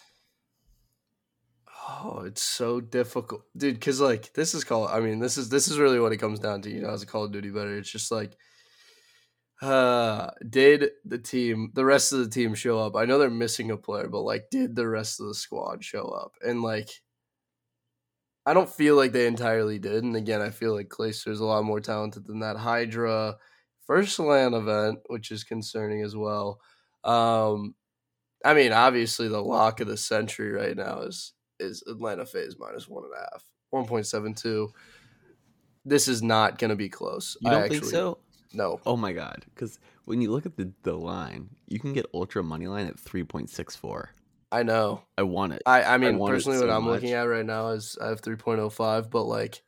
Oh, 1.88 2.22
it's 2.26 2.42
so 2.42 2.80
difficult, 2.80 3.42
dude. 3.56 3.75
Because 3.75 4.00
like 4.00 4.32
this 4.34 4.54
is 4.54 4.64
called. 4.64 4.90
I 4.90 5.00
mean, 5.00 5.18
this 5.18 5.37
is 5.38 5.49
this 5.49 5.68
is 5.68 5.78
really 5.78 6.00
what 6.00 6.12
it 6.12 6.18
comes 6.18 6.38
down 6.40 6.62
to. 6.62 6.70
You 6.70 6.82
know, 6.82 6.90
as 6.90 7.02
a 7.02 7.06
Call 7.06 7.25
of 7.25 7.32
Duty 7.32 7.50
bettor, 7.50 7.76
it's 7.76 7.90
just 7.90 8.10
like, 8.10 8.37
uh, 9.62 10.30
did 10.49 10.90
the 11.04 11.18
team, 11.18 11.70
the 11.75 11.84
rest 11.84 12.12
of 12.12 12.20
the 12.20 12.28
team 12.30 12.54
show 12.54 12.78
up? 12.78 12.96
I 12.96 13.04
know 13.04 13.18
they're 13.18 13.30
missing 13.30 13.70
a 13.70 13.76
player, 13.76 14.08
but 14.08 14.22
like, 14.22 14.46
did 14.50 14.75
the 14.75 14.88
rest 14.88 15.20
of 15.20 15.26
the 15.26 15.34
squad 15.34 15.84
show 15.84 16.04
up? 16.08 16.32
And 16.42 16.62
like, 16.62 16.90
I 18.46 18.54
don't 18.54 18.68
feel 18.70 18.96
like 18.96 19.12
they 19.12 19.26
entirely 19.26 19.78
did. 19.78 20.02
And 20.04 20.16
again, 20.16 20.40
I 20.40 20.50
feel 20.50 20.75
like 20.75 20.88
Clayster 20.88 21.28
is 21.28 21.40
a 21.40 21.44
lot 21.44 21.64
more 21.64 21.80
talented 21.80 22.26
than 22.26 22.40
that. 22.40 22.56
Hydra 22.56 23.37
first 23.87 24.18
LAN 24.18 24.54
event, 24.54 25.00
which 25.08 25.30
is 25.30 25.44
concerning 25.44 26.02
as 26.02 26.16
well. 26.16 26.60
Um, 27.04 27.75
I 28.44 28.54
mean, 28.54 28.72
obviously 28.72 29.28
the 29.28 29.42
lock 29.42 29.80
of 29.80 29.88
the 29.88 29.96
century 29.96 30.52
right 30.52 30.76
now 30.76 31.00
is 31.02 31.32
is 31.60 31.82
Atlanta 31.86 32.26
FaZe 32.26 32.56
minus 32.58 32.88
one 32.88 33.04
and 33.04 33.12
a 33.12 33.18
half, 33.18 33.44
one 33.70 33.86
point 33.86 34.06
seven 34.06 34.34
two. 34.34 34.72
This 35.84 36.08
is 36.08 36.22
not 36.22 36.58
going 36.58 36.70
to 36.70 36.76
be 36.76 36.88
close. 36.88 37.36
You 37.40 37.50
don't 37.50 37.62
I 37.62 37.68
think 37.68 37.84
so? 37.84 38.18
No. 38.52 38.80
Oh 38.84 38.96
my 38.96 39.12
god! 39.12 39.44
Because 39.54 39.78
when 40.06 40.20
you 40.20 40.30
look 40.30 40.46
at 40.46 40.56
the 40.56 40.72
the 40.82 40.94
line, 40.94 41.50
you 41.68 41.78
can 41.78 41.92
get 41.92 42.06
ultra 42.12 42.42
money 42.42 42.66
line 42.66 42.86
at 42.86 42.98
three 42.98 43.24
point 43.24 43.48
six 43.50 43.76
four. 43.76 44.10
I 44.52 44.64
know. 44.64 45.02
I 45.16 45.22
want 45.22 45.52
it. 45.52 45.62
I 45.66 45.84
I 45.84 45.98
mean, 45.98 46.20
I 46.20 46.26
personally, 46.26 46.58
so 46.58 46.66
what 46.66 46.74
I'm 46.74 46.84
much. 46.84 46.94
looking 46.94 47.12
at 47.12 47.22
right 47.22 47.46
now 47.46 47.68
is 47.68 47.96
I 48.02 48.08
have 48.08 48.20
three 48.20 48.36
point 48.36 48.60
oh 48.60 48.70
five, 48.70 49.08
but 49.08 49.24
like, 49.24 49.62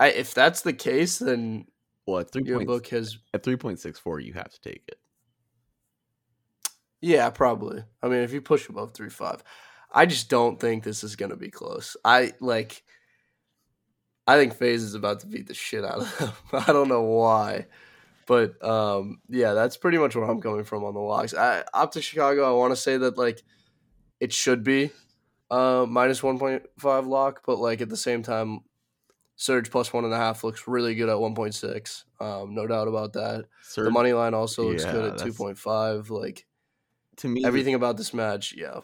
I 0.00 0.08
if 0.08 0.34
that's 0.34 0.62
the 0.62 0.72
case, 0.72 1.18
then 1.18 1.66
well, 2.06 2.18
at 2.18 2.32
three 2.32 2.42
your 2.44 2.58
point, 2.58 2.66
book 2.66 2.86
has 2.88 3.18
at 3.32 3.44
three 3.44 3.56
point 3.56 3.78
six 3.78 3.98
four, 3.98 4.18
you 4.18 4.32
have 4.32 4.50
to 4.50 4.60
take 4.60 4.82
it. 4.88 4.98
Yeah, 7.00 7.30
probably. 7.30 7.84
I 8.02 8.08
mean, 8.08 8.20
if 8.20 8.32
you 8.32 8.40
push 8.40 8.68
above 8.68 8.92
three 8.92 9.10
five, 9.10 9.44
I 9.92 10.06
just 10.06 10.28
don't 10.28 10.60
think 10.60 10.84
this 10.84 11.02
is 11.02 11.16
going 11.16 11.30
to 11.30 11.36
be 11.36 11.50
close. 11.50 11.96
I 12.04 12.32
like. 12.40 12.82
I 14.26 14.36
think 14.36 14.54
FaZe 14.54 14.82
is 14.82 14.94
about 14.94 15.20
to 15.20 15.26
beat 15.26 15.48
the 15.48 15.54
shit 15.54 15.84
out 15.84 16.00
of 16.00 16.18
them. 16.52 16.62
I 16.68 16.72
don't 16.72 16.88
know 16.88 17.02
why, 17.02 17.66
but 18.26 18.62
um, 18.64 19.20
yeah, 19.28 19.54
that's 19.54 19.76
pretty 19.76 19.98
much 19.98 20.14
where 20.14 20.24
I'm 20.24 20.40
coming 20.40 20.64
from 20.64 20.84
on 20.84 20.94
the 20.94 21.00
locks. 21.00 21.34
I, 21.34 21.64
Optic 21.74 22.04
Chicago, 22.04 22.48
I 22.48 22.56
want 22.56 22.72
to 22.72 22.76
say 22.76 22.96
that 22.96 23.18
like 23.18 23.42
it 24.20 24.32
should 24.32 24.62
be 24.62 24.90
uh, 25.50 25.86
minus 25.88 26.22
one 26.22 26.38
point 26.38 26.62
five 26.78 27.06
lock, 27.06 27.42
but 27.44 27.58
like 27.58 27.80
at 27.80 27.88
the 27.88 27.96
same 27.96 28.22
time, 28.22 28.60
Surge 29.34 29.70
plus 29.70 29.92
one 29.92 30.04
and 30.04 30.12
a 30.12 30.18
half 30.18 30.44
looks 30.44 30.68
really 30.68 30.94
good 30.94 31.08
at 31.08 31.18
one 31.18 31.34
point 31.34 31.54
six. 31.54 32.04
Um, 32.20 32.54
no 32.54 32.66
doubt 32.66 32.86
about 32.86 33.14
that. 33.14 33.46
Surge, 33.62 33.86
the 33.86 33.90
money 33.90 34.12
line 34.12 34.34
also 34.34 34.68
looks 34.68 34.84
yeah, 34.84 34.92
good 34.92 35.12
at 35.12 35.18
two 35.18 35.32
point 35.32 35.58
five. 35.58 36.10
Like 36.10 36.46
to 37.16 37.26
me, 37.26 37.44
everything 37.44 37.74
about 37.74 37.96
this 37.96 38.14
match, 38.14 38.54
yeah 38.56 38.80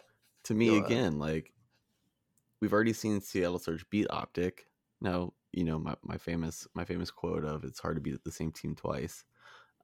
to 0.46 0.54
me 0.54 0.78
again 0.78 1.18
like 1.18 1.52
we've 2.60 2.72
already 2.72 2.92
seen 2.92 3.20
seattle 3.20 3.58
surge 3.58 3.84
beat 3.90 4.06
optic. 4.10 4.66
Now 5.00 5.32
you 5.52 5.64
know 5.64 5.78
my, 5.78 5.94
my 6.02 6.16
famous 6.18 6.66
my 6.74 6.84
famous 6.84 7.10
quote 7.10 7.44
of 7.44 7.64
it's 7.64 7.80
hard 7.80 7.96
to 7.96 8.00
beat 8.00 8.22
the 8.24 8.30
same 8.30 8.52
team 8.52 8.74
twice 8.74 9.24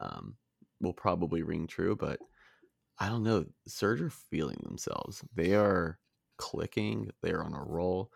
um, 0.00 0.36
will 0.80 0.92
probably 0.92 1.42
ring 1.42 1.66
true 1.66 1.96
but 1.96 2.18
i 2.98 3.08
don't 3.08 3.22
know 3.22 3.44
surge 3.66 4.00
are 4.00 4.10
feeling 4.10 4.58
themselves. 4.62 5.24
They 5.34 5.54
are 5.54 5.98
clicking. 6.36 7.10
They're 7.22 7.42
on 7.42 7.54
a 7.54 7.62
roll. 7.62 8.12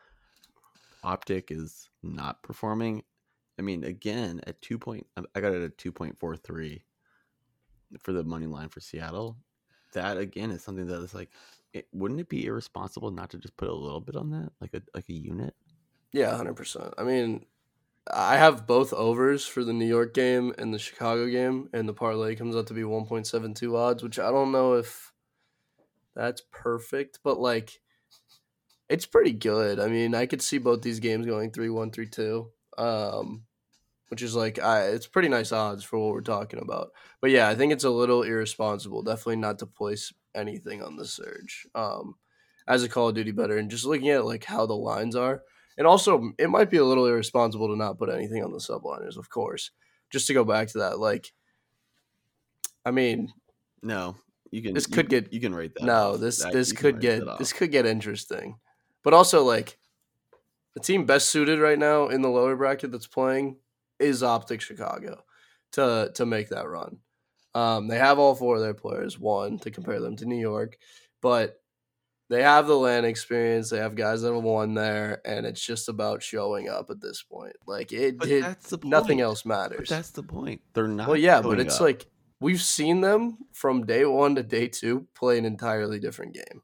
Optic 1.05 1.50
is 1.50 1.88
not 2.03 2.43
performing. 2.43 3.03
I 3.59 3.62
mean 3.62 3.85
again 3.85 4.41
at 4.47 4.61
two 4.61 4.79
point 4.79 5.07
i 5.35 5.41
got 5.41 5.53
it 5.53 5.62
at 5.62 5.79
2.43 5.79 6.83
for 8.00 8.12
the 8.12 8.25
money 8.25 8.47
line 8.47 8.69
for 8.69 8.81
seattle. 8.81 9.37
That 9.93 10.19
again 10.19 10.50
is 10.50 10.62
something 10.62 10.87
that 10.88 11.03
is 11.03 11.15
like 11.15 11.31
it, 11.76 11.88
wouldn't 11.92 12.21
it 12.21 12.28
be 12.28 12.47
irresponsible 12.47 13.11
not 13.11 13.30
to 13.30 13.38
just 13.38 13.56
put 13.56 13.68
a 13.68 13.75
little 13.75 14.00
bit 14.00 14.16
on 14.16 14.30
that, 14.30 14.50
like 14.61 14.75
a 14.75 14.83
like 14.95 15.09
a 15.09 15.12
unit? 15.12 15.54
Yeah, 16.12 16.37
hundred 16.37 16.54
percent. 16.54 16.95
I 16.99 17.04
mean, 17.04 17.47
I 18.12 18.37
have 18.37 18.66
both 18.66 18.92
overs 18.92 19.47
for 19.47 19.64
the 19.64 19.73
New 19.73 19.87
York 19.87 20.14
game 20.14 20.54
and 20.59 20.73
the 20.73 20.78
Chicago 20.78 21.26
game, 21.28 21.68
and 21.73 21.88
the 21.88 21.95
parlay 21.95 22.37
comes 22.37 22.56
out 22.56 22.66
to 22.68 22.75
be 22.75 22.85
one 22.85 23.06
point 23.06 23.26
seven 23.26 23.54
two 23.54 23.76
odds, 23.76 24.02
which 24.02 24.18
I 24.18 24.30
don't 24.30 24.52
know 24.52 24.75
if 24.75 25.12
that's 26.14 26.42
perfect, 26.50 27.21
but 27.23 27.38
like 27.38 27.80
it's 28.88 29.06
pretty 29.06 29.33
good. 29.33 29.80
I 29.80 29.88
mean, 29.88 30.14
I 30.14 30.26
could 30.26 30.42
see 30.42 30.59
both 30.59 30.83
these 30.83 31.00
games 31.00 31.26
going 31.26 31.50
three 31.50 31.71
one, 31.71 31.90
three 31.90 32.09
two. 32.09 32.50
Um, 32.78 33.47
which 34.09 34.23
is 34.23 34.35
like 34.35 34.59
I, 34.59 34.88
it's 34.88 35.06
pretty 35.06 35.28
nice 35.28 35.52
odds 35.52 35.83
for 35.85 35.99
what 35.99 36.12
we're 36.12 36.21
talking 36.21 36.61
about. 36.61 36.92
But 37.21 37.30
yeah, 37.30 37.49
I 37.49 37.54
think 37.54 37.73
it's 37.73 37.85
a 37.85 37.90
little 37.90 38.23
irresponsible. 38.23 39.02
Definitely 39.02 39.37
not 39.37 39.59
to 39.61 39.66
place 39.66 40.12
anything 40.37 40.83
on 40.83 40.97
the 40.97 41.05
surge. 41.05 41.66
Um, 41.75 42.14
as 42.69 42.83
a 42.83 42.88
Call 42.88 43.09
of 43.09 43.14
Duty 43.14 43.31
veteran, 43.31 43.69
just 43.71 43.85
looking 43.85 44.09
at 44.11 44.25
like 44.25 44.45
how 44.45 44.66
the 44.66 44.75
lines 44.76 45.14
are, 45.16 45.43
and 45.78 45.87
also 45.87 46.33
it 46.38 46.50
might 46.50 46.69
be 46.71 46.76
a 46.78 46.85
little 46.85 47.07
irresponsible 47.07 47.69
to 47.69 47.76
not 47.76 47.99
put 47.99 48.11
anything 48.11 48.43
on 48.45 48.52
the 48.52 48.59
subliners, 48.59 49.16
of 49.16 49.31
course. 49.31 49.71
Just 50.11 50.26
to 50.28 50.35
go 50.35 50.45
back 50.45 50.69
to 50.69 50.78
that, 50.78 50.99
like, 50.99 51.33
I 52.85 52.90
mean, 52.90 53.33
No, 53.83 54.16
you 54.50 54.62
can. 54.62 54.75
This 54.75 54.88
you- 54.88 54.95
could 54.95 55.09
get- 55.09 55.33
You 55.33 55.40
can 55.40 55.55
rate 55.55 55.75
that. 55.75 55.85
no, 55.85 56.12
off. 56.14 56.21
this 56.21 56.38
That- 56.43 56.52
this 56.52 56.73
could 56.73 57.00
get 57.00 57.23
this 57.38 57.52
could 57.52 57.71
get 57.71 57.87
interesting, 57.87 58.59
but 59.02 59.14
also 59.14 59.45
like 59.45 59.78
the 60.75 60.81
team 60.81 61.07
best 61.07 61.28
suited 61.31 61.59
right 61.61 61.78
now 61.78 62.09
in 62.09 62.23
the 62.23 62.28
lower 62.31 62.55
bracket 62.57 62.90
that's 62.93 63.07
playing 63.07 63.57
is 63.99 64.23
Optic 64.23 64.61
Chicago 64.61 65.25
to 65.73 66.11
to 66.14 66.26
make 66.26 66.49
that 66.50 66.69
run. 66.69 66.99
Um, 67.56 67.88
they 67.88 67.98
have 67.98 68.18
all 68.18 68.34
four 68.34 68.56
of 68.56 68.60
their 68.62 68.75
players. 68.75 69.18
One 69.18 69.58
to 69.60 69.70
compare 69.70 70.00
them 70.00 70.16
to 70.16 70.26
New 70.26 70.38
York, 70.40 70.76
but 71.22 71.60
they 72.28 72.42
have 72.42 72.66
the 72.66 72.76
LAN 72.76 73.04
experience. 73.04 73.70
They 73.70 73.78
have 73.78 73.94
guys 73.94 74.22
that 74.22 74.34
have 74.34 74.42
won 74.42 74.75
there, 74.75 75.20
and 75.25 75.46
it's 75.46 75.64
just 75.64 75.88
about 75.88 76.22
showing 76.22 76.68
up 76.68 76.90
at 76.90 77.00
this 77.00 77.22
point. 77.22 77.54
Like 77.66 77.92
it, 77.92 78.18
But 78.18 78.28
it 78.28 78.44
nothing 78.84 79.20
else 79.20 79.42
But 79.42 79.48
matters. 79.70 79.88
that's 79.88 80.10
the 80.10 80.22
point. 80.22 80.60
They're 80.75 80.88
not. 80.88 81.08
Well, 81.08 81.16
yeah, 81.16 81.40
but 81.40 81.60
it's 81.60 81.76
up. 81.76 81.80
like 81.82 82.06
we've 82.40 82.60
seen 82.60 83.00
them 83.00 83.38
from 83.52 83.86
day 83.86 84.04
one 84.04 84.34
to 84.34 84.42
day 84.42 84.68
two 84.68 85.06
play 85.14 85.38
an 85.38 85.44
entirely 85.46 85.98
different 85.98 86.34
game 86.34 86.62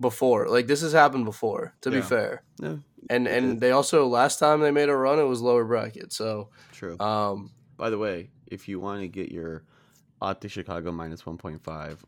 before. 0.00 0.48
Like 0.48 0.66
this 0.66 0.80
has 0.82 0.92
happened 0.92 1.24
before. 1.24 1.74
To 1.82 1.90
be 1.90 2.00
fair, 2.00 2.44
no, 2.60 2.80
and 3.10 3.26
and 3.26 3.60
they 3.60 3.72
also 3.72 4.06
last 4.06 4.38
time 4.38 4.60
they 4.60 4.70
made 4.70 4.88
a 4.88 4.96
run, 4.96 5.18
it 5.18 5.24
was 5.24 5.40
lower 5.42 5.64
bracket. 5.64 6.12
So, 6.12 6.50
true. 6.72 6.98
um, 7.00 7.50
By 7.76 7.90
the 7.90 7.98
way, 7.98 8.30
if 8.50 8.68
you 8.68 8.80
want 8.80 9.00
to 9.00 9.08
get 9.08 9.30
your 9.30 9.64
Optic 10.20 10.50
Chicago 10.50 10.92
minus 10.92 11.22
1.5 11.22 11.98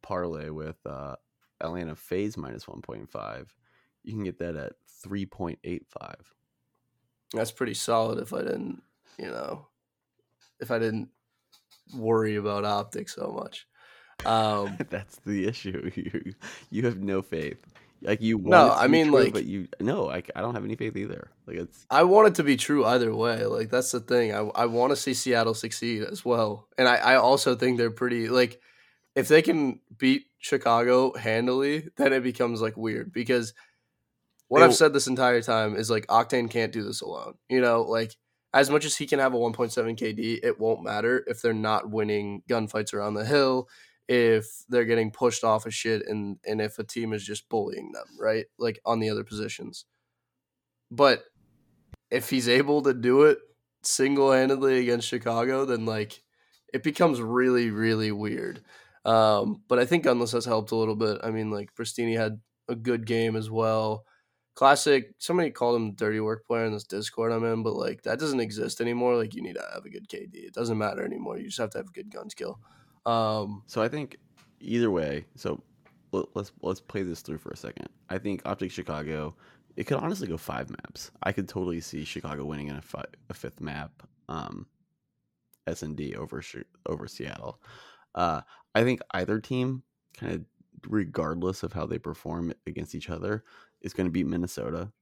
parlay 0.00 0.48
with 0.48 0.76
uh, 0.86 1.16
Atlanta 1.60 1.94
FaZe 1.94 2.36
minus 2.36 2.64
1.5, 2.64 3.46
you 4.04 4.12
can 4.12 4.24
get 4.24 4.38
that 4.38 4.56
at 4.56 4.72
3.85. 5.04 6.14
that's 7.32 7.52
pretty 7.52 7.74
solid. 7.74 8.18
If 8.18 8.32
I 8.32 8.42
didn't, 8.42 8.82
you 9.18 9.26
know, 9.26 9.66
if 10.60 10.70
I 10.70 10.78
didn't 10.78 11.08
worry 11.94 12.36
about 12.36 12.64
optics 12.64 13.14
so 13.14 13.32
much. 13.32 13.66
Um, 14.24 14.76
That's 14.90 15.16
the 15.26 15.46
issue. 15.46 15.90
You 15.94 16.34
you 16.70 16.84
have 16.84 16.98
no 16.98 17.22
faith. 17.22 17.64
Like 18.02 18.20
you 18.20 18.36
want 18.38 18.50
No, 18.50 18.66
it 18.66 18.70
to 18.70 18.76
I 18.82 18.86
mean, 18.88 19.06
true, 19.08 19.22
like- 19.22 19.32
but 19.32 19.44
you 19.44 19.68
no, 19.80 20.10
I, 20.10 20.22
I 20.34 20.40
don't 20.40 20.54
have 20.54 20.64
any 20.64 20.76
faith 20.76 20.96
either. 20.96 21.30
Like 21.46 21.56
it's 21.56 21.86
I 21.90 22.02
want 22.04 22.28
it 22.28 22.34
to 22.36 22.42
be 22.42 22.56
true 22.56 22.84
either 22.84 23.14
way. 23.14 23.46
Like 23.46 23.70
that's 23.70 23.92
the 23.92 24.00
thing. 24.00 24.32
I 24.32 24.38
I 24.40 24.66
want 24.66 24.90
to 24.90 24.96
see 24.96 25.14
Seattle 25.14 25.54
succeed 25.54 26.02
as 26.02 26.24
well. 26.24 26.68
And 26.76 26.88
I, 26.88 26.96
I 26.96 27.14
also 27.16 27.54
think 27.54 27.78
they're 27.78 27.90
pretty 27.90 28.28
like 28.28 28.60
if 29.14 29.28
they 29.28 29.42
can 29.42 29.80
beat 29.98 30.26
Chicago 30.38 31.12
handily, 31.16 31.88
then 31.96 32.12
it 32.12 32.22
becomes 32.22 32.60
like 32.60 32.76
weird 32.76 33.12
because 33.12 33.54
what 34.48 34.60
They 34.60 34.66
I've 34.66 34.74
said 34.74 34.92
this 34.92 35.06
entire 35.06 35.40
time 35.40 35.76
is 35.76 35.90
like 35.90 36.06
Octane 36.08 36.50
can't 36.50 36.72
do 36.72 36.82
this 36.82 37.00
alone. 37.00 37.34
You 37.48 37.60
know, 37.60 37.82
like 37.82 38.16
as 38.54 38.68
much 38.68 38.84
as 38.84 38.96
he 38.96 39.06
can 39.06 39.18
have 39.18 39.32
a 39.32 39.38
1.7 39.38 39.72
KD, 39.96 40.40
it 40.42 40.60
won't 40.60 40.82
matter 40.82 41.24
if 41.26 41.40
they're 41.40 41.54
not 41.54 41.88
winning 41.90 42.42
gunfights 42.50 42.92
around 42.92 43.14
the 43.14 43.24
hill, 43.24 43.68
if 44.12 44.64
they're 44.68 44.84
getting 44.84 45.10
pushed 45.10 45.42
off 45.42 45.64
of 45.64 45.72
shit 45.72 46.06
and 46.06 46.36
and 46.46 46.60
if 46.60 46.78
a 46.78 46.84
team 46.84 47.14
is 47.14 47.24
just 47.24 47.48
bullying 47.48 47.92
them, 47.92 48.04
right? 48.20 48.44
Like 48.58 48.78
on 48.84 49.00
the 49.00 49.08
other 49.08 49.24
positions. 49.24 49.86
But 50.90 51.24
if 52.10 52.28
he's 52.28 52.46
able 52.46 52.82
to 52.82 52.92
do 52.92 53.22
it 53.22 53.38
single-handedly 53.82 54.80
against 54.80 55.08
Chicago, 55.08 55.64
then 55.64 55.86
like 55.86 56.22
it 56.74 56.82
becomes 56.82 57.22
really 57.22 57.70
really 57.70 58.12
weird. 58.12 58.62
Um, 59.06 59.62
but 59.66 59.78
I 59.78 59.86
think 59.86 60.04
Gunless 60.04 60.32
has 60.32 60.44
helped 60.44 60.72
a 60.72 60.76
little 60.76 60.94
bit. 60.94 61.18
I 61.24 61.30
mean, 61.30 61.50
like 61.50 61.74
Prestinni 61.74 62.16
had 62.16 62.38
a 62.68 62.74
good 62.76 63.06
game 63.06 63.34
as 63.34 63.50
well. 63.50 64.04
Classic. 64.54 65.14
Somebody 65.18 65.50
called 65.50 65.76
him 65.76 65.94
dirty 65.94 66.20
work 66.20 66.46
player 66.46 66.66
in 66.66 66.74
this 66.74 66.84
Discord 66.84 67.32
I'm 67.32 67.44
in, 67.44 67.62
but 67.62 67.76
like 67.76 68.02
that 68.02 68.18
doesn't 68.18 68.40
exist 68.40 68.82
anymore. 68.82 69.16
Like 69.16 69.34
you 69.34 69.42
need 69.42 69.54
to 69.54 69.64
have 69.72 69.86
a 69.86 69.90
good 69.90 70.06
KD. 70.06 70.34
It 70.34 70.52
doesn't 70.52 70.76
matter 70.76 71.02
anymore. 71.02 71.38
You 71.38 71.46
just 71.46 71.58
have 71.58 71.70
to 71.70 71.78
have 71.78 71.88
a 71.88 71.92
good 71.92 72.10
gun 72.10 72.28
skill. 72.28 72.60
Um, 73.06 73.62
so 73.66 73.82
I 73.82 73.88
think 73.88 74.16
either 74.60 74.90
way. 74.90 75.26
So 75.36 75.62
let, 76.12 76.26
let's 76.34 76.52
let's 76.62 76.80
play 76.80 77.02
this 77.02 77.20
through 77.20 77.38
for 77.38 77.50
a 77.50 77.56
second. 77.56 77.88
I 78.08 78.18
think 78.18 78.42
Optic 78.44 78.70
Chicago. 78.70 79.34
It 79.74 79.84
could 79.84 79.96
honestly 79.96 80.28
go 80.28 80.36
five 80.36 80.68
maps. 80.68 81.10
I 81.22 81.32
could 81.32 81.48
totally 81.48 81.80
see 81.80 82.04
Chicago 82.04 82.44
winning 82.44 82.68
in 82.68 82.76
a, 82.76 82.82
fi- 82.82 83.06
a 83.30 83.34
fifth 83.34 83.60
map. 83.60 84.02
Um, 84.28 84.66
S 85.66 85.82
and 85.82 85.96
D 85.96 86.14
over 86.14 86.42
over 86.86 87.06
Seattle. 87.06 87.60
Uh, 88.14 88.42
I 88.74 88.84
think 88.84 89.00
either 89.12 89.40
team, 89.40 89.82
kind 90.18 90.34
of 90.34 90.44
regardless 90.88 91.62
of 91.62 91.72
how 91.72 91.86
they 91.86 91.98
perform 91.98 92.52
against 92.66 92.94
each 92.94 93.08
other, 93.08 93.44
is 93.80 93.94
going 93.94 94.06
to 94.06 94.10
beat 94.10 94.26
Minnesota. 94.26 94.92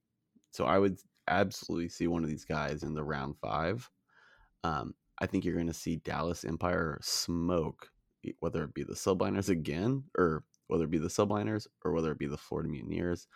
So 0.53 0.65
I 0.65 0.79
would 0.79 1.01
absolutely 1.29 1.89
see 1.89 2.07
one 2.07 2.23
of 2.25 2.31
these 2.31 2.45
guys 2.45 2.83
in 2.83 2.95
the 2.95 3.05
round 3.05 3.37
five. 3.39 3.91
Um, 4.63 4.95
I 5.21 5.27
think 5.27 5.45
you're 5.45 5.55
going 5.55 5.67
to 5.67 5.75
see 5.75 5.97
Dallas 5.97 6.45
Empire 6.45 6.99
smoke, 7.03 7.91
whether 8.41 8.65
it 8.65 8.75
be 8.75 8.83
the 8.83 8.95
Subliners 8.95 9.49
again, 9.49 10.05
or 10.17 10.45
whether 10.69 10.85
it 10.85 10.91
be 10.91 10.99
the 10.99 11.09
Subliners, 11.09 11.67
or 11.85 11.93
whether 11.93 12.11
it 12.13 12.19
be 12.19 12.27
the 12.27 12.39
Florida 12.39 12.69
Mutineers. 12.69 13.27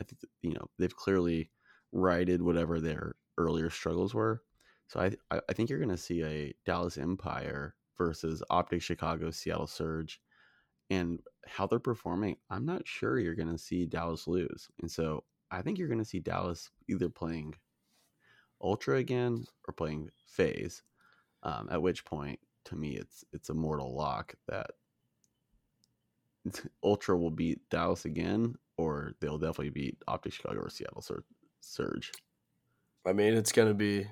I 0.00 0.04
think 0.04 0.20
you 0.42 0.54
know 0.54 0.66
they've 0.78 0.94
clearly 0.94 1.50
righted 1.92 2.42
whatever 2.42 2.80
their 2.80 3.14
earlier 3.38 3.70
struggles 3.70 4.14
were. 4.14 4.42
So 4.88 5.00
I 5.00 5.12
I, 5.30 5.40
I 5.48 5.52
think 5.52 5.70
you're 5.70 5.78
going 5.78 5.88
to 5.90 5.96
see 5.96 6.22
a 6.22 6.54
Dallas 6.64 6.98
Empire 6.98 7.74
versus 7.98 8.42
Optic 8.50 8.82
Chicago 8.82 9.30
Seattle 9.30 9.66
Surge, 9.66 10.20
and 10.90 11.20
how 11.46 11.66
they're 11.66 11.78
performing. 11.78 12.36
I'm 12.50 12.66
not 12.66 12.86
sure 12.86 13.18
you're 13.18 13.34
going 13.34 13.52
to 13.52 13.58
see 13.58 13.86
Dallas 13.86 14.26
lose, 14.26 14.68
and 14.80 14.90
so 14.90 15.24
I 15.50 15.62
think 15.62 15.78
you're 15.78 15.88
going 15.88 15.98
to 15.98 16.04
see 16.04 16.20
Dallas 16.20 16.70
either 16.88 17.08
playing 17.08 17.54
Ultra 18.62 18.96
again 18.96 19.44
or 19.68 19.74
playing 19.74 20.10
FaZe. 20.26 20.82
Um, 21.44 21.68
at 21.70 21.82
which 21.82 22.04
point, 22.04 22.38
to 22.66 22.76
me, 22.76 22.96
it's 22.96 23.24
it's 23.32 23.50
a 23.50 23.54
mortal 23.54 23.94
lock 23.94 24.34
that 24.48 24.70
Ultra 26.82 27.16
will 27.16 27.30
beat 27.30 27.68
Dallas 27.70 28.04
again, 28.04 28.56
or 28.76 29.12
they'll 29.20 29.38
definitely 29.38 29.70
beat 29.70 29.98
Optic 30.08 30.32
Chicago 30.32 30.60
or 30.60 30.70
Seattle 30.70 31.02
Sur- 31.02 31.24
Surge. 31.60 32.12
I 33.06 33.12
mean, 33.12 33.34
it's 33.34 33.52
gonna 33.52 33.74
be 33.74 34.06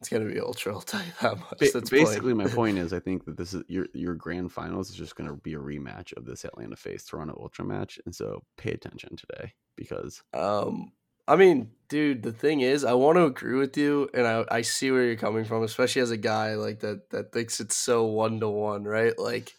it's 0.00 0.08
gonna 0.08 0.24
be 0.24 0.40
ultra. 0.40 0.74
I'll 0.74 0.80
tell 0.80 1.00
you 1.00 1.12
that 1.20 1.38
much. 1.38 1.58
Ba- 1.72 1.82
basically, 1.88 2.34
my 2.34 2.48
point 2.48 2.76
is, 2.76 2.92
I 2.92 2.98
think 2.98 3.24
that 3.26 3.36
this 3.36 3.54
is 3.54 3.62
your 3.68 3.86
your 3.94 4.14
grand 4.16 4.50
finals 4.50 4.90
is 4.90 4.96
just 4.96 5.14
going 5.14 5.30
to 5.30 5.36
be 5.36 5.54
a 5.54 5.58
rematch 5.58 6.16
of 6.16 6.24
this 6.24 6.44
Atlanta 6.44 6.74
FaZe 6.74 7.04
Toronto 7.04 7.38
Ultra 7.40 7.64
match, 7.64 8.00
and 8.04 8.12
so 8.14 8.42
pay 8.56 8.72
attention 8.72 9.16
today 9.16 9.52
because 9.76 10.20
Um, 10.34 10.90
I 11.28 11.36
mean, 11.36 11.70
dude, 11.88 12.22
the 12.22 12.32
thing 12.32 12.60
is, 12.60 12.84
I 12.84 12.94
want 12.94 13.16
to 13.16 13.24
agree 13.24 13.56
with 13.58 13.76
you, 13.76 14.08
and 14.14 14.26
I, 14.26 14.44
I 14.50 14.62
see 14.62 14.90
where 14.90 15.04
you're 15.04 15.16
coming 15.16 15.44
from, 15.44 15.62
especially 15.62 16.02
as 16.02 16.10
a 16.10 16.16
guy 16.16 16.54
like 16.54 16.80
that 16.80 17.10
that 17.10 17.32
thinks 17.32 17.60
it's 17.60 17.76
so 17.76 18.04
one 18.06 18.40
to 18.40 18.48
one, 18.48 18.84
right? 18.84 19.16
Like 19.18 19.52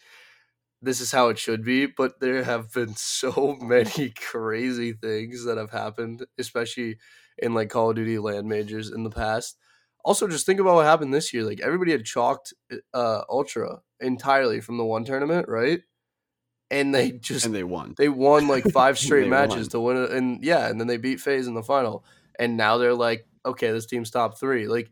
this 0.82 1.02
is 1.02 1.12
how 1.12 1.30
it 1.30 1.40
should 1.40 1.64
be, 1.66 1.88
but 1.88 2.20
there 2.22 2.44
have 2.44 2.72
been 2.74 2.96
so 2.98 3.58
many 3.62 4.12
crazy 4.20 4.94
things 4.94 5.46
that 5.46 5.58
have 5.58 5.72
happened, 5.72 6.26
especially 6.40 6.98
in 7.40 7.54
like 7.54 7.70
Call 7.70 7.92
of 7.92 7.98
Duty 7.98 8.20
LAN 8.20 8.48
majors 8.48 8.92
in 8.92 9.04
the 9.04 9.12
past. 9.12 9.58
Also, 10.06 10.28
just 10.28 10.46
think 10.46 10.60
about 10.60 10.76
what 10.76 10.86
happened 10.86 11.14
this 11.14 11.34
year. 11.34 11.44
Like 11.44 11.62
everybody 11.62 11.92
had 11.94 12.06
chalked 12.06 12.54
uh 12.94 13.24
Ultra 13.30 13.82
entirely 14.02 14.62
from 14.62 14.78
the 14.78 14.86
one 14.86 15.06
tournament, 15.06 15.48
right? 15.50 15.82
And 16.74 16.94
they 16.94 17.12
just 17.12 17.46
and 17.46 17.54
they 17.54 17.64
won. 17.64 17.94
they 17.98 18.10
won 18.10 18.48
like 18.48 18.64
five 18.72 18.98
straight 18.98 19.30
matches 19.30 19.56
won. 19.56 19.70
to 19.70 19.80
win 19.80 19.98
it, 20.04 20.12
and 20.12 20.44
yeah, 20.44 20.68
and 20.68 20.80
then 20.80 20.88
they 20.88 20.98
beat 20.98 21.20
FaZe 21.20 21.48
in 21.48 21.54
the 21.54 21.62
final, 21.64 22.04
and 22.40 22.58
now 22.58 22.78
they're 22.78 22.96
like, 22.96 23.28
okay, 23.46 23.72
this 23.72 23.86
team's 23.86 24.10
top 24.10 24.40
three. 24.40 24.68
Like, 24.68 24.90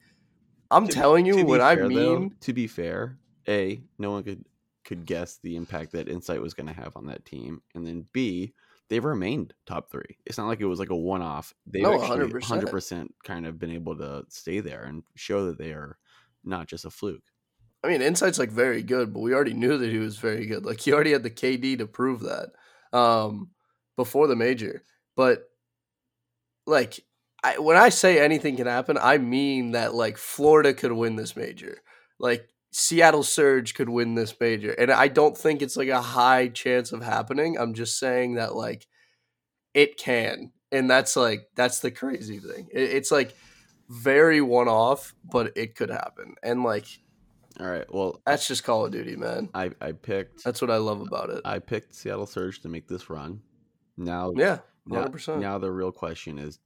I'm 0.70 0.88
To- 0.88 0.94
telling 0.94 1.26
you, 1.26 1.38
what 1.38 1.48
when 1.48 1.62
I 1.62 1.76
fair, 1.76 1.89
though, 1.89 2.20
mean, 2.20 2.36
to 2.41 2.54
be 2.54 2.67
fair, 2.67 3.17
a 3.48 3.82
no 3.98 4.12
one 4.12 4.24
could 4.24 4.46
could 4.86 5.06
guess 5.06 5.39
the 5.41 5.56
impact 5.56 5.91
that 5.94 6.08
Insight 6.08 6.41
was 6.41 6.54
going 6.54 6.67
to 6.67 6.74
have 6.74 6.96
on 6.96 7.08
that 7.08 7.26
team, 7.26 7.62
and 7.74 7.86
then 7.86 8.06
b 8.13 8.54
they've 8.89 9.04
remained 9.06 9.54
top 9.65 9.89
three. 9.89 10.17
It's 10.26 10.38
not 10.38 10.48
like 10.48 10.60
it 10.62 10.65
was 10.65 10.80
like 10.80 10.89
a 10.91 10.96
one 10.96 11.22
off. 11.22 11.54
They've 11.65 11.82
No, 11.82 11.94
actually 12.02 12.28
100%. 12.32 12.44
hundred 12.44 12.70
percent 12.70 13.15
kind 13.24 13.46
of 13.48 13.58
been 13.58 13.72
able 13.72 13.96
to 13.98 14.26
stay 14.30 14.60
there 14.60 14.84
and 14.84 15.02
show 15.15 15.48
that 15.48 15.58
they 15.58 15.72
are 15.72 15.98
not 16.44 16.67
just 16.67 16.86
a 16.86 16.89
fluke. 16.91 17.24
I 17.84 17.88
mean, 17.88 18.02
Insight's 18.02 18.39
like 18.39 18.52
very 18.52 18.84
good, 18.84 19.13
but 19.13 19.22
we 19.22 19.34
already 19.34 19.54
knew 19.54 19.78
that 19.78 19.89
he 19.89 19.98
was 19.98 20.17
very 20.17 20.46
good. 20.46 20.65
Like 20.65 20.80
he 20.80 20.94
already 20.94 21.12
had 21.12 21.24
the 21.24 21.32
KD 21.32 21.80
to 21.80 21.88
prove 21.88 22.22
that 22.22 22.52
um, 22.94 23.50
before 23.96 24.28
the 24.28 24.36
major. 24.36 24.84
But 25.15 25.44
like, 26.67 27.00
I, 27.44 27.58
when 27.58 27.78
I 27.78 27.89
say 27.89 28.20
anything 28.20 28.56
can 28.56 28.67
happen, 28.67 28.98
I 29.02 29.17
mean 29.17 29.72
that 29.72 29.96
like 29.96 30.17
Florida 30.17 30.74
could 30.74 30.91
win 30.91 31.15
this 31.15 31.36
major, 31.36 31.80
like 32.20 32.48
Seattle 32.72 33.24
Surge 33.24 33.74
could 33.74 33.89
win 33.89 34.13
this 34.13 34.36
major, 34.39 34.72
and 34.74 34.91
I 34.91 35.08
don't 35.08 35.36
think 35.36 35.63
it's 35.63 35.76
like 35.76 35.89
a 35.89 36.02
high 36.02 36.50
chance 36.50 36.91
of 36.91 37.02
happening. 37.04 37.58
I'm 37.58 37.74
just 37.74 37.98
saying 37.98 38.36
that 38.36 38.56
like 38.56 38.86
it 39.74 39.98
can, 39.98 40.52
and 40.72 40.88
that's 40.88 41.15
like 41.15 41.48
that's 41.56 41.80
the 41.80 41.89
crazy 41.89 42.38
thing. 42.38 42.67
It, 42.72 42.91
it's 42.91 43.12
like 43.12 43.34
very 43.89 44.39
one 44.39 44.67
off, 44.67 45.15
but 45.24 45.52
it 45.58 45.76
could 45.76 45.89
happen. 45.89 46.36
And 46.44 46.63
like 46.63 46.86
All 47.60 47.68
right. 47.68 47.86
Well, 47.94 48.22
that's 48.26 48.48
just 48.48 48.64
Call 48.64 48.86
of 48.86 48.92
Duty, 48.92 49.16
man. 49.16 49.50
I 49.54 49.72
I 49.82 49.92
picked 49.92 50.44
That's 50.44 50.62
what 50.62 50.72
I 50.72 50.78
love 50.78 51.02
about 51.02 51.30
it. 51.30 51.42
I 51.46 51.60
picked 51.60 51.96
Seattle 51.96 52.26
Surge 52.26 52.62
to 52.62 52.70
make 52.70 52.88
this 52.88 53.10
run. 53.10 53.42
Now, 53.98 54.32
yeah, 54.36 54.60
now, 54.86 55.00
hundred 55.00 55.12
percent. 55.12 55.42
now 55.42 55.58
the 55.58 55.72
real 55.72 55.92
question 55.92 56.40
is, 56.40 56.60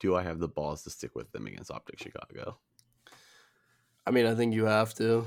do 0.00 0.14
I 0.14 0.22
have 0.22 0.38
the 0.38 0.48
balls 0.48 0.84
to 0.84 0.90
stick 0.90 1.14
with 1.14 1.30
them 1.32 1.46
against 1.46 1.70
Optic 1.70 1.98
Chicago? 1.98 2.58
I 4.06 4.10
mean, 4.10 4.26
I 4.26 4.34
think 4.34 4.54
you 4.54 4.66
have 4.66 4.94
to. 4.94 5.26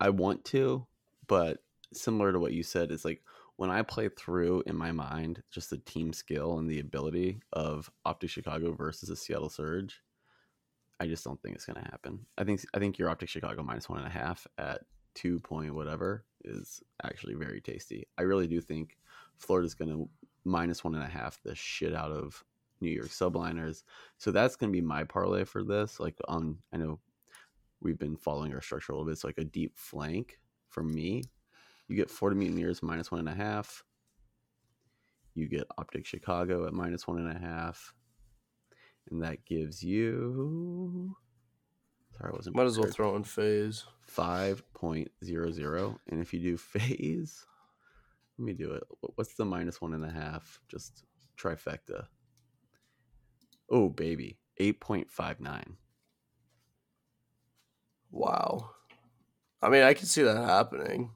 I 0.00 0.10
want 0.10 0.44
to, 0.46 0.86
but 1.26 1.58
similar 1.92 2.32
to 2.32 2.38
what 2.38 2.52
you 2.52 2.62
said, 2.62 2.90
it's 2.90 3.04
like 3.04 3.22
when 3.56 3.70
I 3.70 3.82
play 3.82 4.08
through 4.08 4.62
in 4.66 4.76
my 4.76 4.92
mind 4.92 5.42
just 5.50 5.70
the 5.70 5.78
team 5.78 6.12
skill 6.12 6.58
and 6.58 6.70
the 6.70 6.78
ability 6.80 7.40
of 7.52 7.90
Optic 8.04 8.30
Chicago 8.30 8.72
versus 8.72 9.08
the 9.08 9.16
Seattle 9.16 9.48
Surge, 9.48 10.00
I 11.00 11.06
just 11.06 11.24
don't 11.24 11.40
think 11.42 11.54
it's 11.54 11.66
going 11.66 11.82
to 11.82 11.90
happen. 11.90 12.26
I 12.36 12.44
think 12.44 12.60
I 12.74 12.78
think 12.78 12.98
your 12.98 13.08
Optic 13.08 13.28
Chicago 13.28 13.62
minus 13.62 13.88
one 13.88 13.98
and 13.98 14.06
a 14.06 14.10
half 14.10 14.46
at 14.58 14.82
two 15.14 15.40
point 15.40 15.74
whatever 15.74 16.24
is 16.44 16.82
actually 17.04 17.34
very 17.34 17.60
tasty. 17.60 18.06
I 18.18 18.22
really 18.22 18.46
do 18.46 18.60
think 18.60 18.96
Florida's 19.38 19.74
going 19.74 19.90
to 19.90 20.08
minus 20.44 20.82
one 20.82 20.94
and 20.94 21.04
a 21.04 21.08
half 21.08 21.40
the 21.42 21.54
shit 21.54 21.94
out 21.94 22.10
of 22.10 22.42
New 22.80 22.90
York 22.90 23.08
subliners. 23.08 23.82
So 24.18 24.30
that's 24.30 24.56
going 24.56 24.72
to 24.72 24.76
be 24.76 24.84
my 24.84 25.04
parlay 25.04 25.44
for 25.44 25.64
this. 25.64 26.00
Like 26.00 26.16
on, 26.28 26.58
I 26.72 26.76
know 26.76 27.00
we've 27.80 27.98
been 27.98 28.16
following 28.16 28.54
our 28.54 28.60
structure 28.60 28.92
a 28.92 28.94
little 28.94 29.06
bit. 29.06 29.12
It's 29.12 29.24
like 29.24 29.38
a 29.38 29.44
deep 29.44 29.76
flank 29.76 30.38
for 30.68 30.82
me. 30.82 31.22
You 31.88 31.96
get 31.96 32.10
Florida 32.10 32.38
Mutineers 32.38 32.82
minus 32.82 33.10
one 33.10 33.20
and 33.20 33.28
a 33.28 33.34
half. 33.34 33.82
You 35.34 35.48
get 35.48 35.66
Optic 35.78 36.06
Chicago 36.06 36.66
at 36.66 36.72
minus 36.72 37.06
one 37.06 37.18
and 37.18 37.36
a 37.36 37.38
half. 37.38 37.94
And 39.10 39.22
that 39.22 39.44
gives 39.44 39.82
you. 39.82 41.14
Sorry, 42.18 42.32
I 42.32 42.36
wasn't. 42.36 42.56
Might 42.56 42.66
as 42.66 42.78
well 42.78 42.90
throw 42.90 43.16
in 43.16 43.24
FaZe. 43.24 43.84
5.00 44.16 45.98
and 46.08 46.20
if 46.22 46.32
you 46.32 46.40
do 46.40 46.56
FaZe 46.56 47.46
let 48.38 48.44
me 48.44 48.54
do 48.54 48.72
it 48.72 48.82
what's 49.16 49.34
the 49.34 49.44
minus 49.44 49.82
one 49.82 49.92
and 49.92 50.02
a 50.02 50.10
half 50.10 50.60
just 50.66 51.04
trifecta 51.36 52.06
oh 53.70 53.90
baby 53.90 54.38
8.59 54.58 55.76
Wow. 58.10 58.70
I 59.60 59.68
mean, 59.68 59.82
I 59.82 59.94
can 59.94 60.06
see 60.06 60.22
that 60.22 60.36
happening. 60.36 61.10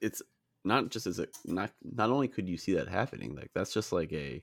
it's 0.00 0.22
not 0.64 0.90
just 0.90 1.06
as 1.06 1.18
a 1.18 1.26
not 1.46 1.70
not 1.82 2.10
only 2.10 2.28
could 2.28 2.48
you 2.48 2.58
see 2.58 2.74
that 2.74 2.88
happening 2.88 3.34
like 3.34 3.50
that's 3.54 3.72
just 3.72 3.92
like 3.92 4.12
a 4.12 4.42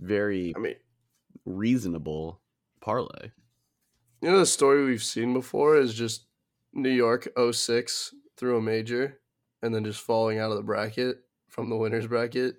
very 0.00 0.54
I 0.56 0.58
mean, 0.58 0.74
reasonable 1.44 2.40
parlay 2.80 3.30
you 4.24 4.30
know 4.30 4.38
the 4.38 4.46
story 4.46 4.86
we've 4.86 5.02
seen 5.02 5.34
before 5.34 5.76
is 5.76 5.92
just 5.92 6.24
New 6.72 6.88
York 6.88 7.28
06 7.52 8.14
through 8.38 8.56
a 8.56 8.62
major 8.62 9.20
and 9.62 9.74
then 9.74 9.84
just 9.84 10.00
falling 10.00 10.38
out 10.38 10.50
of 10.50 10.56
the 10.56 10.62
bracket 10.62 11.18
from 11.50 11.68
the 11.68 11.76
winners 11.76 12.06
bracket. 12.06 12.56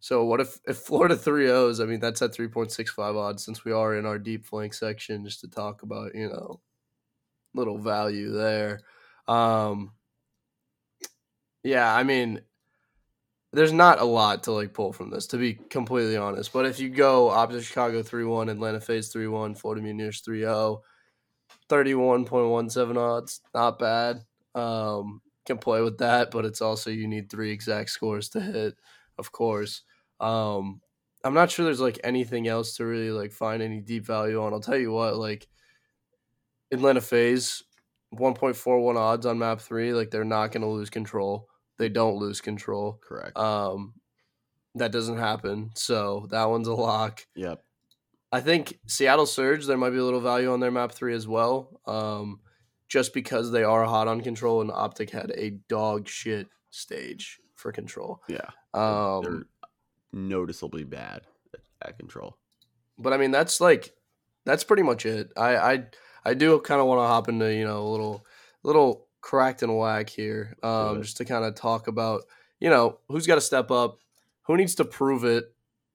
So 0.00 0.24
what 0.24 0.40
if 0.40 0.58
if 0.66 0.78
Florida 0.78 1.16
3 1.16 1.50
O's, 1.50 1.80
I 1.80 1.84
mean 1.84 2.00
that's 2.00 2.22
at 2.22 2.32
3.65 2.32 3.14
odds 3.14 3.44
since 3.44 3.62
we 3.64 3.72
are 3.72 3.94
in 3.94 4.06
our 4.06 4.18
deep 4.18 4.46
flank 4.46 4.72
section 4.72 5.24
just 5.24 5.40
to 5.42 5.48
talk 5.48 5.82
about, 5.82 6.14
you 6.14 6.28
know, 6.28 6.60
little 7.54 7.78
value 7.78 8.32
there. 8.32 8.80
Um 9.28 9.92
yeah, 11.62 11.94
I 11.94 12.04
mean 12.04 12.40
there's 13.54 13.72
not 13.72 14.00
a 14.00 14.04
lot 14.04 14.42
to 14.44 14.52
like 14.52 14.74
pull 14.74 14.92
from 14.92 15.10
this, 15.10 15.26
to 15.28 15.36
be 15.36 15.54
completely 15.54 16.16
honest. 16.16 16.52
But 16.52 16.66
if 16.66 16.80
you 16.80 16.88
go 16.88 17.30
Optic 17.30 17.62
Chicago 17.62 18.02
3 18.02 18.24
1, 18.24 18.48
Atlanta 18.48 18.80
FaZe 18.80 19.08
3 19.08 19.28
1, 19.28 19.54
Florida 19.54 19.80
Mutineers 19.80 20.20
3 20.20 20.40
0, 20.40 20.82
31.17 21.68 22.96
odds, 22.96 23.40
not 23.54 23.78
bad. 23.78 24.24
Um, 24.54 25.20
can 25.46 25.58
play 25.58 25.80
with 25.82 25.98
that, 25.98 26.30
but 26.30 26.44
it's 26.44 26.60
also 26.62 26.90
you 26.90 27.06
need 27.06 27.30
three 27.30 27.52
exact 27.52 27.90
scores 27.90 28.28
to 28.30 28.40
hit, 28.40 28.74
of 29.18 29.30
course. 29.30 29.82
Um, 30.20 30.80
I'm 31.22 31.34
not 31.34 31.50
sure 31.50 31.64
there's 31.64 31.80
like 31.80 32.00
anything 32.02 32.48
else 32.48 32.76
to 32.76 32.84
really 32.84 33.10
like 33.10 33.32
find 33.32 33.62
any 33.62 33.80
deep 33.80 34.04
value 34.04 34.42
on. 34.42 34.52
I'll 34.52 34.60
tell 34.60 34.76
you 34.76 34.92
what, 34.92 35.16
like 35.16 35.46
Atlanta 36.72 37.00
FaZe, 37.00 37.62
1.41 38.14 38.96
odds 38.96 39.26
on 39.26 39.38
map 39.38 39.60
three, 39.60 39.92
like 39.92 40.10
they're 40.10 40.24
not 40.24 40.52
going 40.52 40.62
to 40.62 40.68
lose 40.68 40.90
control. 40.90 41.48
They 41.78 41.88
don't 41.88 42.16
lose 42.16 42.40
control. 42.40 43.00
correct 43.06 43.36
Um, 43.36 43.94
that 44.74 44.92
doesn't 44.92 45.18
happen. 45.18 45.70
So 45.74 46.26
that 46.30 46.44
one's 46.44 46.68
a 46.68 46.74
lock. 46.74 47.26
yep 47.34 47.62
I 48.32 48.40
think 48.40 48.80
Seattle 48.86 49.26
Surge, 49.26 49.64
there 49.66 49.76
might 49.76 49.90
be 49.90 49.98
a 49.98 50.04
little 50.04 50.20
value 50.20 50.52
on 50.52 50.58
their 50.58 50.72
map 50.72 50.90
three 50.90 51.14
as 51.14 51.28
well. 51.28 51.80
Um, 51.86 52.40
just 52.88 53.14
because 53.14 53.52
they 53.52 53.62
are 53.62 53.84
hot 53.84 54.08
on 54.08 54.20
control 54.22 54.60
and 54.60 54.72
Optic 54.72 55.10
had 55.10 55.30
a 55.36 55.50
dog 55.68 56.08
shit 56.08 56.48
stage 56.70 57.40
for 57.54 57.72
control. 57.72 58.22
yeah 58.28 58.50
Um, 58.72 59.22
they're 59.22 59.42
noticeably 60.12 60.84
bad 60.84 61.22
at, 61.82 61.98
control 61.98 62.36
but 62.98 63.12
I 63.12 63.16
mean 63.16 63.30
that's 63.30 63.60
like 63.60 63.92
that's 64.44 64.64
pretty 64.64 64.82
much 64.82 65.06
it. 65.06 65.32
I 65.36 65.56
I, 65.56 65.84
I 66.24 66.34
do 66.34 66.58
kind 66.60 66.80
of 66.80 66.86
want 66.86 67.00
to 67.00 67.06
hop 67.06 67.28
into 67.28 67.52
you 67.52 67.64
know 67.64 67.82
a 67.82 67.88
little 67.88 68.26
little 68.62 69.03
cracked 69.24 69.62
and 69.62 69.74
whack 69.76 70.10
here, 70.10 70.54
um, 70.62 71.02
just 71.02 71.16
to 71.16 71.24
kind 71.24 71.46
of 71.46 71.54
talk 71.54 71.88
about 71.88 72.24
you 72.60 72.68
know 72.68 72.98
who's 73.08 73.26
got 73.26 73.36
to 73.36 73.40
step 73.40 73.70
up, 73.70 73.96
who 74.42 74.56
needs 74.56 74.74
to 74.76 74.84
prove 74.84 75.24
it, 75.24 75.44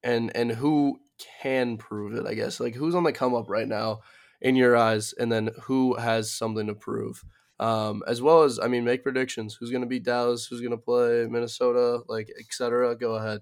and 0.04 0.36
and 0.36 0.52
who 0.52 1.00
can 1.42 1.78
prove 1.78 2.16
it. 2.16 2.26
I 2.26 2.34
guess 2.34 2.60
like 2.60 2.74
who's 2.74 2.96
on 2.96 3.04
the 3.04 3.14
come 3.14 3.36
up 3.36 3.48
right 3.48 3.68
now 3.68 4.00
in 4.42 4.56
your 4.56 4.76
eyes, 4.76 5.14
and 5.14 5.32
then 5.32 5.52
who 5.64 5.96
has 5.96 6.32
something 6.32 6.68
to 6.68 6.74
prove. 6.74 7.24
Um, 7.60 8.04
as 8.08 8.22
well 8.22 8.44
as 8.44 8.58
I 8.58 8.68
mean, 8.68 8.84
make 8.86 9.04
predictions. 9.04 9.54
Who's 9.54 9.70
going 9.70 9.82
to 9.82 9.88
beat 9.88 10.06
Dallas? 10.06 10.46
Who's 10.46 10.62
going 10.62 10.72
to 10.72 10.78
play 10.78 11.28
Minnesota? 11.30 12.02
Like 12.08 12.32
etc. 12.40 12.96
Go 12.96 13.16
ahead. 13.16 13.42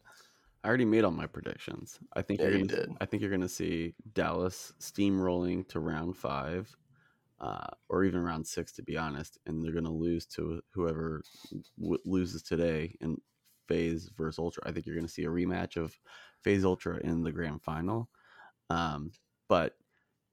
I 0.63 0.67
already 0.67 0.85
made 0.85 1.05
all 1.05 1.11
my 1.11 1.27
predictions. 1.27 1.99
I 2.13 2.23
think 2.23 2.39
Yeah, 2.39 2.47
you're 2.47 2.57
gonna. 2.65 2.67
did. 2.67 2.89
I 2.99 3.05
think 3.05 3.21
you're 3.21 3.31
gonna 3.31 3.47
see 3.47 3.93
Dallas 4.13 4.73
steamrolling 4.81 5.67
to 5.69 5.79
round 5.79 6.17
five, 6.17 6.75
uh, 7.39 7.67
or 7.89 8.03
even 8.03 8.21
round 8.21 8.45
six, 8.45 8.71
to 8.73 8.83
be 8.83 8.97
honest, 8.97 9.37
and 9.45 9.63
they're 9.63 9.73
gonna 9.73 9.91
lose 9.91 10.25
to 10.25 10.61
whoever 10.73 11.23
w- 11.79 12.01
loses 12.05 12.43
today 12.43 12.95
in 13.01 13.17
FaZe 13.67 14.09
versus 14.17 14.39
Ultra. 14.39 14.63
I 14.65 14.71
think 14.71 14.85
you're 14.85 14.95
gonna 14.95 15.07
see 15.07 15.25
a 15.25 15.29
rematch 15.29 15.77
of 15.77 15.97
FaZe 16.43 16.65
Ultra 16.65 16.97
in 17.03 17.23
the 17.23 17.31
grand 17.31 17.61
final. 17.61 18.09
Um, 18.69 19.11
but 19.49 19.75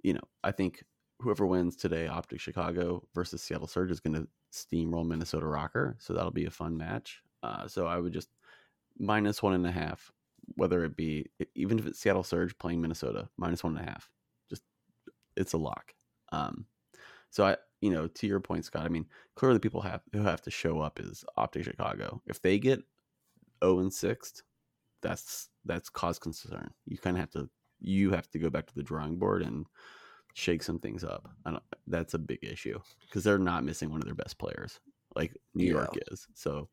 you 0.03 0.15
know, 0.15 0.25
I 0.43 0.53
think 0.53 0.85
whoever 1.21 1.47
wins 1.47 1.77
today, 1.77 2.07
Optic 2.09 2.41
Chicago 2.41 3.03
versus 3.15 3.43
Seattle 3.43 3.67
Surge, 3.67 3.91
is 3.91 4.01
gonna 4.01 4.27
steamroll 4.53 5.07
Minnesota 5.07 5.47
RØKKR. 5.47 5.97
So 5.99 6.15
that'll 6.15 6.31
be 6.31 6.47
a 6.47 6.51
fun 6.51 6.77
match. 6.77 7.21
Uh, 7.43 7.69
so 7.69 7.87
I 7.87 7.99
would 7.99 8.13
just 8.13 8.29
minus 8.99 9.43
one 9.43 9.55
and 9.55 9.67
a 9.67 9.73
half 9.73 10.13
whether 10.57 10.85
it 10.85 10.97
be 10.97 11.27
even 11.55 11.79
if 11.79 11.87
it's 11.87 11.99
Seattle 11.99 12.23
Surge 12.23 12.57
playing 12.59 12.81
Minnesota 12.81 13.29
minus 13.37 13.65
one 13.65 13.77
and 13.77 13.87
a 13.87 13.91
half, 13.91 14.11
just 14.49 14.63
it's 15.37 15.53
a 15.53 15.59
lock. 15.59 15.93
Um, 16.33 16.67
so 17.35 17.45
I, 17.45 17.57
you 17.81 17.91
know, 17.91 18.07
to 18.07 18.27
your 18.29 18.39
point, 18.39 18.65
Scott. 18.65 18.87
I 18.87 18.89
mean, 18.89 19.07
clearly 19.35 19.59
people 19.59 19.81
have 19.81 20.03
who 20.13 20.23
have 20.23 20.41
to 20.43 20.53
show 20.53 20.79
up 20.79 21.01
is 21.01 21.25
Optic 21.37 21.65
Chicago. 21.65 22.23
If 22.27 22.41
they 22.41 22.61
get 22.61 22.81
zero 23.61 23.81
and 23.81 23.93
sixth, 23.93 24.43
that's 25.03 25.49
that's 25.65 25.89
cause 25.89 26.21
concern. 26.21 26.71
You 26.87 26.97
kind 26.97 27.17
of 27.17 27.21
have 27.23 27.31
to 27.31 27.51
you 27.81 28.13
have 28.13 28.31
to 28.31 28.39
go 28.39 28.51
back 28.51 28.69
to 28.69 28.75
the 28.77 28.85
drawing 28.85 29.17
board 29.17 29.43
and 29.43 29.67
shake 30.35 30.63
some 30.63 30.79
things 30.79 31.03
up. 31.03 31.29
I 31.45 31.51
don't, 31.51 31.63
that's 31.89 32.15
a 32.15 32.21
big 32.21 32.39
issue 32.41 32.79
because 33.01 33.25
they're 33.25 33.37
not 33.37 33.65
missing 33.65 33.91
one 33.91 33.99
of 33.99 34.05
their 34.05 34.15
best 34.15 34.39
players 34.39 34.79
like 35.17 35.37
New 35.57 35.67
York 35.67 35.99
is. 36.13 36.29
So 36.35 36.69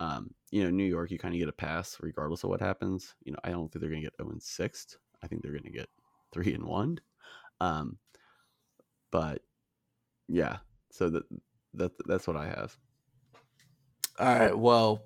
um, 0.00 0.34
you 0.50 0.64
know, 0.64 0.70
New 0.70 0.84
York, 0.84 1.12
you 1.12 1.18
kind 1.18 1.32
of 1.32 1.38
get 1.38 1.48
a 1.48 1.52
pass 1.52 1.96
regardless 2.02 2.44
of 2.44 2.50
what 2.50 2.60
happens. 2.60 3.14
You 3.24 3.32
know, 3.32 3.38
I 3.42 3.52
don't 3.52 3.72
think 3.72 3.80
they're 3.80 3.90
going 3.90 4.02
to 4.02 4.06
get 4.06 4.18
0 4.20 4.32
and 4.32 4.42
6. 4.42 4.98
I 5.22 5.26
think 5.28 5.40
they're 5.40 5.52
going 5.52 5.64
to 5.64 5.70
get 5.70 5.88
3 6.32 6.52
and 6.52 6.64
1. 6.64 7.00
Um, 7.62 7.98
but 9.10 9.40
yeah, 10.28 10.58
so 10.90 11.10
that, 11.10 11.24
that 11.74 11.92
that's 12.06 12.26
what 12.26 12.36
I 12.36 12.46
have. 12.46 12.76
All 14.18 14.38
right. 14.38 14.56
Well, 14.56 15.04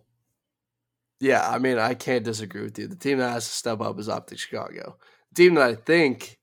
yeah. 1.21 1.49
I 1.49 1.59
mean, 1.59 1.79
I 1.79 1.95
can't 1.95 2.25
disagree 2.25 2.63
with 2.63 2.79
you. 2.79 2.87
The 2.87 2.97
team 2.97 3.19
that 3.19 3.31
has 3.31 3.47
to 3.47 3.55
step 3.55 3.81
up 3.81 3.99
is 3.99 4.09
Optic 4.09 4.39
Chicago. 4.39 4.97
The 5.33 5.43
team 5.43 5.55
that 5.55 5.69
I 5.69 5.75
think 5.75 6.39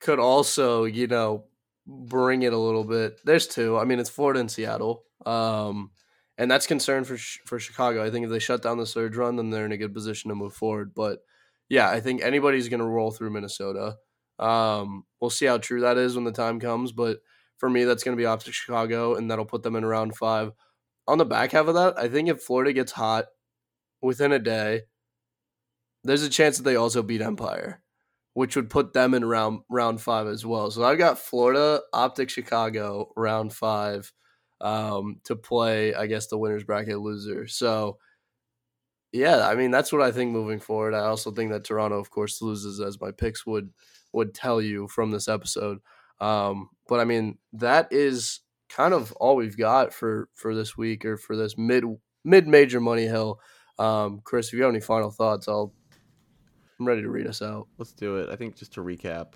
could 0.00 0.18
also, 0.18 0.84
you 0.84 1.06
know, 1.06 1.44
bring 1.86 2.42
it 2.42 2.52
a 2.52 2.58
little 2.58 2.84
bit. 2.84 3.20
There's 3.24 3.46
two. 3.46 3.78
I 3.78 3.84
mean, 3.84 4.00
it's 4.00 4.10
Florida 4.10 4.40
and 4.40 4.50
Seattle. 4.50 5.04
Um, 5.24 5.90
and 6.38 6.50
that's 6.50 6.66
concern 6.66 7.04
for 7.04 7.16
for 7.16 7.58
Chicago. 7.58 8.04
I 8.04 8.10
think 8.10 8.24
if 8.24 8.30
they 8.30 8.38
shut 8.38 8.62
down 8.62 8.78
the 8.78 8.86
surge 8.86 9.16
run, 9.16 9.36
then 9.36 9.50
they're 9.50 9.64
in 9.64 9.72
a 9.72 9.76
good 9.76 9.94
position 9.94 10.28
to 10.28 10.34
move 10.34 10.52
forward. 10.52 10.92
But 10.94 11.20
yeah, 11.68 11.88
I 11.88 12.00
think 12.00 12.22
anybody's 12.22 12.68
going 12.68 12.80
to 12.80 12.86
roll 12.86 13.10
through 13.10 13.30
Minnesota. 13.30 13.96
Um, 14.38 15.04
we'll 15.20 15.30
see 15.30 15.46
how 15.46 15.58
true 15.58 15.80
that 15.80 15.98
is 15.98 16.14
when 16.14 16.24
the 16.24 16.32
time 16.32 16.60
comes. 16.60 16.92
But 16.92 17.18
for 17.58 17.70
me, 17.70 17.84
that's 17.84 18.02
going 18.02 18.16
to 18.16 18.20
be 18.20 18.26
Optic 18.26 18.54
Chicago, 18.54 19.14
and 19.14 19.30
that'll 19.30 19.44
put 19.44 19.62
them 19.62 19.76
in 19.76 19.84
round 19.84 20.16
five. 20.16 20.52
On 21.08 21.18
the 21.18 21.24
back 21.24 21.52
half 21.52 21.68
of 21.68 21.74
that, 21.74 21.98
I 21.98 22.08
think 22.08 22.28
if 22.28 22.42
Florida 22.42 22.72
gets 22.72 22.92
hot 22.92 23.26
within 24.02 24.32
a 24.32 24.38
day, 24.38 24.82
there's 26.04 26.22
a 26.22 26.30
chance 26.30 26.56
that 26.56 26.64
they 26.64 26.76
also 26.76 27.02
beat 27.02 27.20
Empire, 27.20 27.82
which 28.34 28.56
would 28.56 28.70
put 28.70 28.92
them 28.92 29.14
in 29.14 29.24
round 29.24 29.60
round 29.70 30.00
five 30.00 30.26
as 30.26 30.44
well. 30.44 30.70
So 30.70 30.84
I've 30.84 30.98
got 30.98 31.18
Florida, 31.18 31.80
Optic 31.92 32.30
Chicago, 32.30 33.12
round 33.16 33.52
five 33.52 34.12
um, 34.60 35.20
to 35.24 35.36
play. 35.36 35.94
I 35.94 36.06
guess 36.06 36.26
the 36.28 36.38
winners 36.38 36.64
bracket 36.64 37.00
loser. 37.00 37.46
So 37.46 37.98
yeah, 39.12 39.48
I 39.48 39.54
mean 39.54 39.70
that's 39.70 39.92
what 39.92 40.02
I 40.02 40.12
think 40.12 40.32
moving 40.32 40.60
forward. 40.60 40.94
I 40.94 41.06
also 41.06 41.30
think 41.30 41.50
that 41.50 41.64
Toronto, 41.64 41.98
of 41.98 42.10
course, 42.10 42.42
loses 42.42 42.80
as 42.80 43.00
my 43.00 43.10
picks 43.10 43.46
would 43.46 43.70
would 44.16 44.34
tell 44.34 44.60
you 44.60 44.88
from 44.88 45.10
this 45.10 45.28
episode. 45.28 45.78
Um, 46.20 46.70
but 46.88 46.98
I 46.98 47.04
mean 47.04 47.38
that 47.52 47.88
is 47.92 48.40
kind 48.68 48.94
of 48.94 49.12
all 49.12 49.36
we've 49.36 49.56
got 49.56 49.92
for 49.92 50.28
for 50.34 50.54
this 50.54 50.76
week 50.76 51.04
or 51.04 51.16
for 51.16 51.36
this 51.36 51.56
mid 51.56 51.84
mid 52.24 52.48
major 52.48 52.80
money 52.80 53.04
hill. 53.04 53.38
Um, 53.78 54.20
Chris, 54.24 54.48
if 54.48 54.54
you 54.54 54.62
have 54.62 54.72
any 54.72 54.80
final 54.80 55.10
thoughts, 55.10 55.46
I'll 55.46 55.72
I'm 56.80 56.86
ready 56.86 57.02
to 57.02 57.10
read 57.10 57.26
us 57.26 57.42
out. 57.42 57.68
Let's 57.78 57.92
do 57.92 58.16
it. 58.16 58.28
I 58.28 58.36
think 58.36 58.56
just 58.56 58.72
to 58.74 58.80
recap, 58.80 59.32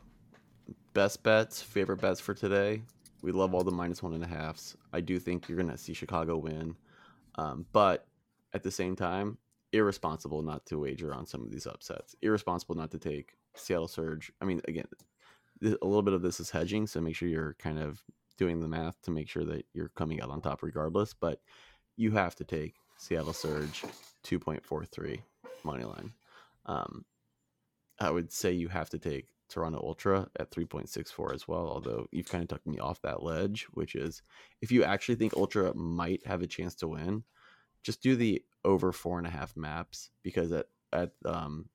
best 0.92 1.22
bets, 1.22 1.62
favorite 1.62 2.00
bets 2.00 2.20
for 2.20 2.34
today. 2.34 2.82
We 3.22 3.32
love 3.32 3.54
all 3.54 3.64
the 3.64 3.70
minus 3.70 4.02
one 4.02 4.14
and 4.14 4.24
a 4.24 4.26
halfs. 4.26 4.76
I 4.94 5.00
do 5.02 5.18
think 5.18 5.48
you're 5.48 5.58
gonna 5.58 5.76
see 5.76 5.92
Chicago 5.92 6.38
win, 6.38 6.74
um, 7.36 7.66
but 7.72 8.06
at 8.54 8.62
the 8.62 8.70
same 8.70 8.96
time, 8.96 9.36
irresponsible 9.72 10.42
not 10.42 10.64
to 10.66 10.78
wager 10.78 11.14
on 11.14 11.26
some 11.26 11.42
of 11.42 11.50
these 11.50 11.66
upsets. 11.66 12.16
Irresponsible 12.22 12.74
not 12.74 12.90
to 12.92 12.98
take 12.98 13.34
Seattle 13.54 13.88
Surge. 13.88 14.32
I 14.40 14.44
mean, 14.44 14.60
again, 14.66 14.86
a 15.62 15.86
little 15.86 16.02
bit 16.02 16.14
of 16.14 16.22
this 16.22 16.40
is 16.40 16.50
hedging, 16.50 16.86
so 16.86 17.00
make 17.00 17.16
sure 17.16 17.28
you're 17.28 17.56
kind 17.58 17.78
of 17.78 18.02
doing 18.38 18.60
the 18.60 18.68
math 18.68 19.00
to 19.02 19.10
make 19.10 19.28
sure 19.28 19.44
that 19.44 19.66
you're 19.74 19.90
coming 19.90 20.20
out 20.20 20.30
on 20.30 20.40
top 20.40 20.62
regardless. 20.62 21.14
But 21.14 21.40
you 21.96 22.12
have 22.12 22.34
to 22.36 22.44
take 22.44 22.74
Seattle 22.96 23.32
Surge 23.32 23.84
2.43 24.24 25.20
money 25.64 25.84
line. 25.84 26.12
Um, 26.66 27.04
I 27.98 28.10
would 28.10 28.32
say 28.32 28.52
you 28.52 28.68
have 28.68 28.88
to 28.90 28.98
take 28.98 29.28
Toronto 29.50 29.80
Ultra 29.82 30.28
at 30.38 30.50
3.64 30.50 31.34
as 31.34 31.46
well, 31.46 31.68
although 31.68 32.06
you've 32.12 32.28
kind 32.28 32.42
of 32.42 32.48
took 32.48 32.66
me 32.66 32.78
off 32.78 33.02
that 33.02 33.22
ledge, 33.22 33.66
which 33.72 33.94
is 33.94 34.22
if 34.62 34.72
you 34.72 34.84
actually 34.84 35.16
think 35.16 35.34
Ultra 35.34 35.74
might 35.74 36.24
have 36.26 36.40
a 36.40 36.46
chance 36.46 36.74
to 36.76 36.88
win, 36.88 37.24
just 37.82 38.02
do 38.02 38.16
the 38.16 38.42
over 38.64 38.92
four 38.92 39.18
and 39.18 39.26
a 39.26 39.30
half 39.30 39.56
maps 39.56 40.10
because 40.22 40.52
at, 40.52 40.66
at 40.92 41.10
um, 41.24 41.68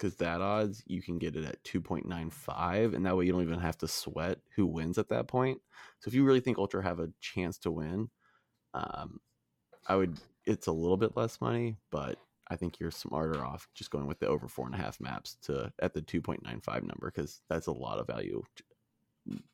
because 0.00 0.16
that 0.16 0.40
odds 0.40 0.82
you 0.86 1.02
can 1.02 1.18
get 1.18 1.36
it 1.36 1.44
at 1.44 1.62
2.95 1.64 2.94
and 2.94 3.04
that 3.04 3.14
way 3.14 3.26
you 3.26 3.32
don't 3.32 3.42
even 3.42 3.60
have 3.60 3.76
to 3.76 3.86
sweat 3.86 4.38
who 4.56 4.66
wins 4.66 4.96
at 4.96 5.10
that 5.10 5.28
point. 5.28 5.60
So 5.98 6.08
if 6.08 6.14
you 6.14 6.24
really 6.24 6.40
think 6.40 6.56
ultra 6.56 6.82
have 6.82 7.00
a 7.00 7.10
chance 7.20 7.58
to 7.58 7.70
win 7.70 8.08
um, 8.72 9.20
i 9.86 9.94
would 9.94 10.18
it's 10.46 10.68
a 10.68 10.72
little 10.72 10.96
bit 10.96 11.16
less 11.16 11.40
money 11.40 11.76
but 11.90 12.18
i 12.48 12.56
think 12.56 12.78
you're 12.78 12.90
smarter 12.90 13.44
off 13.44 13.68
just 13.74 13.90
going 13.90 14.06
with 14.06 14.20
the 14.20 14.26
over 14.26 14.48
four 14.48 14.66
and 14.66 14.74
a 14.74 14.78
half 14.78 15.00
maps 15.00 15.36
to 15.42 15.70
at 15.82 15.92
the 15.92 16.00
2.95 16.00 16.82
number 16.82 17.12
because 17.14 17.42
that's 17.50 17.66
a 17.66 17.72
lot 17.72 17.98
of 17.98 18.06
value 18.06 18.42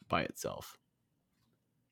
by 0.08 0.22
itself. 0.22 0.76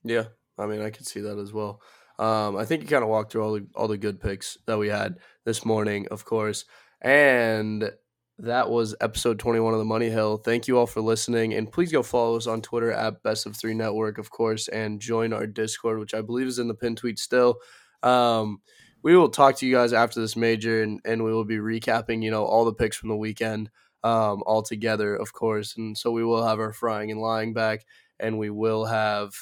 Yeah 0.04 0.26
i 0.58 0.66
mean 0.66 0.80
i 0.80 0.90
could 0.90 1.06
see 1.06 1.20
that 1.20 1.38
as 1.38 1.52
well. 1.52 1.80
Um, 2.16 2.56
I 2.56 2.64
think 2.64 2.82
you 2.82 2.88
kind 2.88 3.02
of 3.02 3.10
walked 3.10 3.32
through 3.32 3.42
all 3.42 3.52
the 3.54 3.66
all 3.74 3.88
the 3.88 3.98
good 3.98 4.20
picks 4.20 4.56
that 4.66 4.78
we 4.78 4.88
had 4.88 5.18
this 5.44 5.64
morning, 5.64 6.06
of 6.12 6.24
course, 6.24 6.64
and 7.00 7.90
that 8.38 8.68
was 8.68 8.94
episode 9.00 9.38
21 9.38 9.74
of 9.74 9.78
the 9.78 9.84
Money 9.84 10.10
Hill. 10.10 10.38
Thank 10.38 10.66
you 10.66 10.78
all 10.78 10.86
for 10.86 11.00
listening. 11.00 11.54
And 11.54 11.70
please 11.70 11.92
go 11.92 12.02
follow 12.02 12.36
us 12.36 12.46
on 12.46 12.62
Twitter 12.62 12.90
at 12.90 13.22
Best 13.22 13.46
of 13.46 13.56
Three 13.56 13.74
Network, 13.74 14.18
of 14.18 14.30
course, 14.30 14.66
and 14.68 15.00
join 15.00 15.32
our 15.32 15.46
Discord, 15.46 16.00
which 16.00 16.14
I 16.14 16.20
believe 16.20 16.48
is 16.48 16.58
in 16.58 16.66
the 16.66 16.74
pin 16.74 16.96
tweet 16.96 17.18
still. 17.18 17.56
Um, 18.02 18.60
we 19.02 19.16
will 19.16 19.28
talk 19.28 19.56
to 19.58 19.66
you 19.66 19.74
guys 19.74 19.92
after 19.92 20.20
this 20.20 20.34
major 20.34 20.82
and, 20.82 21.00
and 21.04 21.22
we 21.22 21.32
will 21.32 21.44
be 21.44 21.58
recapping, 21.58 22.22
you 22.22 22.30
know, 22.30 22.44
all 22.44 22.64
the 22.64 22.74
picks 22.74 22.96
from 22.96 23.10
the 23.10 23.16
weekend 23.16 23.70
um, 24.02 24.42
all 24.46 24.62
together, 24.62 25.14
of 25.14 25.32
course. 25.32 25.76
And 25.76 25.96
so 25.96 26.10
we 26.10 26.24
will 26.24 26.44
have 26.44 26.58
our 26.58 26.72
frying 26.72 27.10
and 27.10 27.20
lying 27.20 27.52
back 27.54 27.84
and 28.18 28.38
we 28.38 28.50
will 28.50 28.84
have 28.86 29.32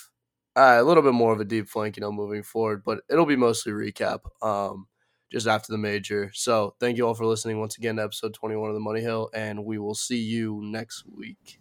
uh, 0.55 0.77
a 0.79 0.83
little 0.83 1.03
bit 1.03 1.15
more 1.15 1.33
of 1.33 1.41
a 1.41 1.45
deep 1.45 1.69
flank, 1.69 1.97
you 1.97 2.03
know, 2.03 2.13
moving 2.13 2.43
forward, 2.43 2.83
but 2.85 3.01
it'll 3.09 3.25
be 3.25 3.37
mostly 3.37 3.73
recap. 3.73 4.21
Um, 4.43 4.87
just 5.33 5.47
after 5.47 5.73
the 5.73 5.79
major. 5.79 6.31
So 6.35 6.77
thank 6.79 6.99
you 6.99 7.07
all 7.07 7.14
for 7.14 7.27
listening 7.27 7.59
once 7.59 7.79
again 7.79 7.97
to 7.97 8.05
episode 8.05 8.35
21 8.35 8.68
of 8.68 8.75
the 8.75 8.81
Money 8.81 9.01
Hill, 9.01 9.31
and 9.35 9.64
we 9.64 9.79
will 9.79 9.95
see 9.95 10.18
you 10.18 10.61
next 10.62 11.05
week. 11.16 11.59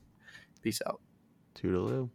Peace 0.62 0.82
out. 0.86 1.02
Toodaloo. 1.56 2.10